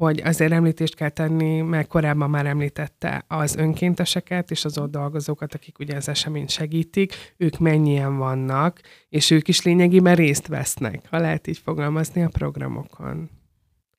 hogy 0.00 0.20
azért 0.24 0.52
említést 0.52 0.94
kell 0.94 1.08
tenni, 1.08 1.60
mert 1.60 1.88
korábban 1.88 2.30
már 2.30 2.46
említette 2.46 3.24
az 3.28 3.56
önkénteseket 3.56 4.50
és 4.50 4.64
az 4.64 4.78
ott 4.78 4.90
dolgozókat, 4.90 5.54
akik 5.54 5.78
ugye 5.78 5.96
az 5.96 6.08
eseményt 6.08 6.50
segítik, 6.50 7.34
ők 7.36 7.58
mennyien 7.58 8.16
vannak, 8.16 8.80
és 9.08 9.30
ők 9.30 9.48
is 9.48 9.62
lényegében 9.62 10.14
részt 10.14 10.46
vesznek, 10.46 11.02
ha 11.10 11.18
lehet 11.18 11.46
így 11.46 11.58
fogalmazni 11.58 12.22
a 12.22 12.28
programokon. 12.28 13.30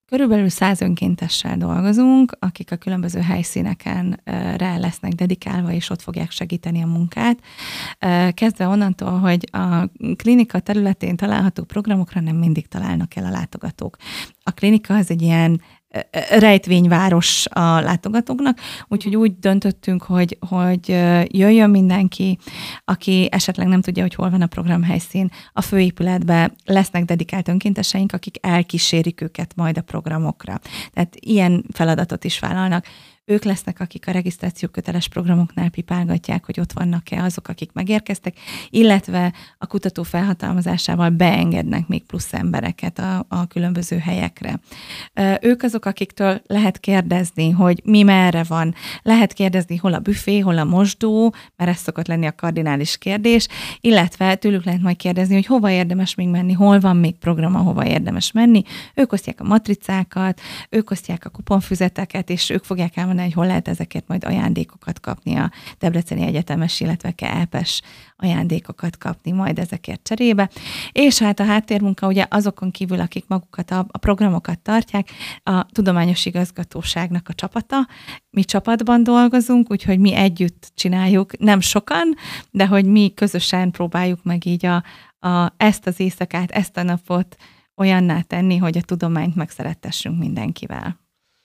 Körülbelül 0.06 0.50
száz 0.50 0.82
önkéntessel 0.82 1.58
dolgozunk, 1.58 2.38
akik 2.40 2.72
a 2.72 2.76
különböző 2.76 3.20
helyszíneken 3.20 4.22
rá 4.58 4.78
lesznek 4.78 5.12
dedikálva, 5.12 5.72
és 5.72 5.90
ott 5.90 6.02
fogják 6.02 6.32
segíteni 6.32 6.82
a 6.82 6.88
munkát. 6.88 7.40
Kezdve 8.34 8.68
onnantól, 8.68 9.20
hogy 9.20 9.50
a 9.52 9.90
klinika 10.16 10.60
területén 10.60 11.16
található 11.16 11.64
programokra 11.64 12.22
nem 12.22 12.36
mindig 12.36 12.68
találnak 12.68 13.16
el 13.16 13.26
a 13.26 13.30
látogatók. 13.30 13.98
A 14.44 14.52
klinika 14.52 14.96
az 14.96 15.10
egy 15.10 15.22
ilyen 15.22 15.62
rejtvényváros 16.30 17.46
a 17.50 17.80
látogatóknak, 17.80 18.60
úgyhogy 18.88 19.16
úgy 19.16 19.40
döntöttünk, 19.40 20.04
hogy, 20.04 20.38
hogy 20.50 20.88
jöjjön 21.28 21.70
mindenki, 21.70 22.38
aki 22.86 23.28
esetleg 23.32 23.68
nem 23.68 23.82
tudja, 23.82 24.02
hogy 24.02 24.16
hol 24.16 24.30
van 24.30 24.42
a 24.42 24.46
programhelyszín. 24.46 25.32
A 25.54 25.62
főépületben 25.62 26.54
lesznek 26.66 27.06
dedikált 27.06 27.48
önkénteseink, 27.48 28.14
akik 28.14 28.36
elkísérik 28.42 29.22
őket 29.22 29.56
majd 29.56 29.78
a 29.78 29.82
programokra. 29.82 30.60
Tehát 30.94 31.16
ilyen 31.20 31.64
feladatot 31.74 32.24
is 32.24 32.40
vállalnak. 32.40 32.86
Ők 33.26 33.44
lesznek, 33.44 33.80
akik 33.80 34.08
a 34.08 34.12
regisztráció 34.12 34.70
köteles 34.70 35.08
programoknál 35.08 35.70
pipálgatják, 35.70 36.46
hogy 36.46 36.60
ott 36.60 36.72
vannak-e 36.72 37.24
azok, 37.24 37.48
akik 37.48 37.72
megérkeztek, 37.74 38.36
illetve 38.70 39.34
a 39.58 39.66
kutató 39.66 40.04
felhatalmazásával 40.04 41.10
beengednek 41.10 41.88
még 41.88 42.04
plusz 42.04 42.34
embereket 42.34 43.00
a, 43.00 43.26
a 43.30 43.48
különböző 43.48 43.98
helyekre. 43.98 44.60
Ők 45.42 45.64
azok, 45.64 45.86
akiktől 45.86 46.42
lehet 46.46 46.80
kérdezni, 46.80 47.50
hogy 47.50 47.82
mi 47.84 48.04
merre 48.04 48.44
van. 48.44 48.76
Lehet 49.02 49.34
kérdezni, 49.34 49.76
hol 49.76 49.94
a 49.94 50.00
büfé, 50.00 50.40
hol 50.40 50.58
a 50.58 50.64
mosdó, 50.64 51.34
mert 51.56 51.70
ez 51.70 51.78
szokott 51.78 52.08
lenni 52.08 52.26
a 52.26 52.36
kardinális 52.36 52.98
kérdés, 52.98 53.48
illetve 53.80 54.36
tőlük 54.36 54.64
lehet 54.64 54.82
majd 54.82 54.96
kérdezni, 54.96 55.34
hogy 55.34 55.46
hova 55.46 55.72
érdemes 55.72 56.16
még 56.16 56.28
menni, 56.28 56.54
hol 56.54 56.80
van 56.80 56.98
még 56.98 57.16
program, 57.16 57.56
ahova 57.56 57.86
érdemes 57.86 58.32
menni. 58.32 58.64
Ők 58.96 59.12
osztják 59.12 59.42
a 59.42 59.44
matricákat, 59.44 60.42
ők 60.70 60.92
osztják 60.92 61.26
a 61.26 61.30
kuponfüzeteket, 61.30 62.30
és 62.30 62.50
ők 62.50 62.64
fogják 62.64 62.98
elmondani, 63.12 63.28
hogy 63.28 63.34
hol 63.34 63.46
lehet 63.46 63.68
ezeket 63.68 64.08
majd 64.08 64.24
ajándékokat 64.24 65.00
kapni 65.00 65.36
a 65.36 65.52
Debreceni 65.80 66.22
Egyetemes, 66.22 66.80
illetve 66.80 67.12
KEPES 67.12 67.82
ajándékokat 68.16 68.98
kapni 68.98 69.32
majd 69.32 69.60
ezekért 69.60 70.04
cserébe. 70.04 70.50
És 70.92 71.20
hát 71.20 71.40
a 71.40 71.46
háttérmunka 71.46 72.08
ugye 72.08 72.26
azokon 72.30 72.72
kívül, 72.72 73.00
akik 73.00 73.26
magukat 73.28 73.72
a, 73.72 73.86
a 73.92 73.98
programokat 73.98 74.60
tartják, 74.60 75.10
a 75.44 75.66
tudományos 75.66 76.26
igazgatóságnak 76.26 77.30
a 77.30 77.34
csapata. 77.34 77.88
Mi 78.30 78.44
csapatban 78.44 79.04
dolgozunk, 79.04 79.72
úgyhogy 79.72 80.00
mi 80.00 80.14
együtt 80.14 80.72
csináljuk, 80.76 81.38
nem 81.40 81.60
sokan, 81.60 82.16
de 82.52 82.68
hogy 82.68 82.86
mi 82.86 83.14
közösen 83.16 83.72
próbáljuk 83.72 84.24
meg 84.24 84.46
így 84.46 84.66
a, 84.66 84.84
a, 85.28 85.54
ezt 85.58 85.88
az 85.88 86.00
éjszakát, 86.00 86.52
ezt 86.52 86.78
a 86.78 86.84
napot 86.84 87.36
olyanná 87.76 88.22
tenni, 88.22 88.58
hogy 88.58 88.78
a 88.78 88.82
tudományt 88.82 89.36
megszerettessünk 89.36 90.20
mindenkivel. 90.20 91.00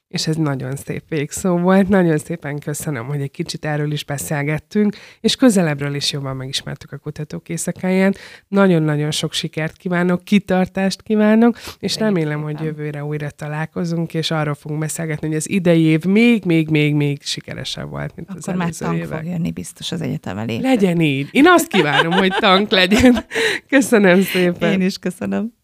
És 0.08 0.26
ez 0.26 0.36
nagyon 0.36 0.76
szép 0.76 1.02
végszó 1.08 1.58
volt. 1.58 1.88
Nagyon 1.88 2.18
szépen 2.18 2.58
köszönöm, 2.58 3.06
hogy 3.06 3.20
egy 3.20 3.30
kicsit 3.30 3.64
erről 3.64 3.92
is 3.92 4.04
beszélgettünk, 4.04 4.96
és 5.20 5.36
közelebbről 5.36 5.94
is 5.94 6.12
jobban 6.12 6.36
megismertük 6.36 6.92
a 6.92 6.96
kutatók 6.98 7.48
éjszakáját. 7.48 8.18
Nagyon-nagyon 8.48 9.10
sok 9.10 9.32
sikert 9.32 9.76
kívánok, 9.76 10.24
kitartást 10.24 11.02
kívánok, 11.02 11.58
és 11.78 11.96
remélem, 11.96 12.42
hogy 12.42 12.60
jövőre 12.60 13.04
újra 13.04 13.30
találkozunk, 13.30 14.14
és 14.14 14.30
arról 14.30 14.54
fogunk 14.54 14.80
beszélgetni, 14.80 15.26
hogy 15.26 15.36
az 15.36 15.50
idei 15.50 15.82
év 15.82 16.04
még, 16.04 16.44
még, 16.44 16.68
még, 16.68 16.94
még 16.94 17.22
sikeresebb 17.22 17.88
volt, 17.88 18.16
mint 18.16 18.28
Akkor 18.28 18.40
az 18.40 18.48
előző 18.48 18.64
már 18.64 18.72
tank 18.72 18.96
évek. 18.96 19.18
fog 19.18 19.28
jönni 19.28 19.50
biztos 19.50 19.92
az 19.92 20.00
egyetem 20.00 20.38
elé. 20.38 20.58
Legyen 20.58 21.00
így. 21.00 21.28
Én 21.30 21.46
azt 21.46 21.66
kívánom, 21.66 22.12
hogy 22.12 22.32
tank 22.40 22.70
legyen. 22.70 23.24
Köszönöm 23.68 24.22
szépen. 24.22 24.72
Én 24.72 24.80
is 24.80 24.98
köszönöm. 24.98 25.55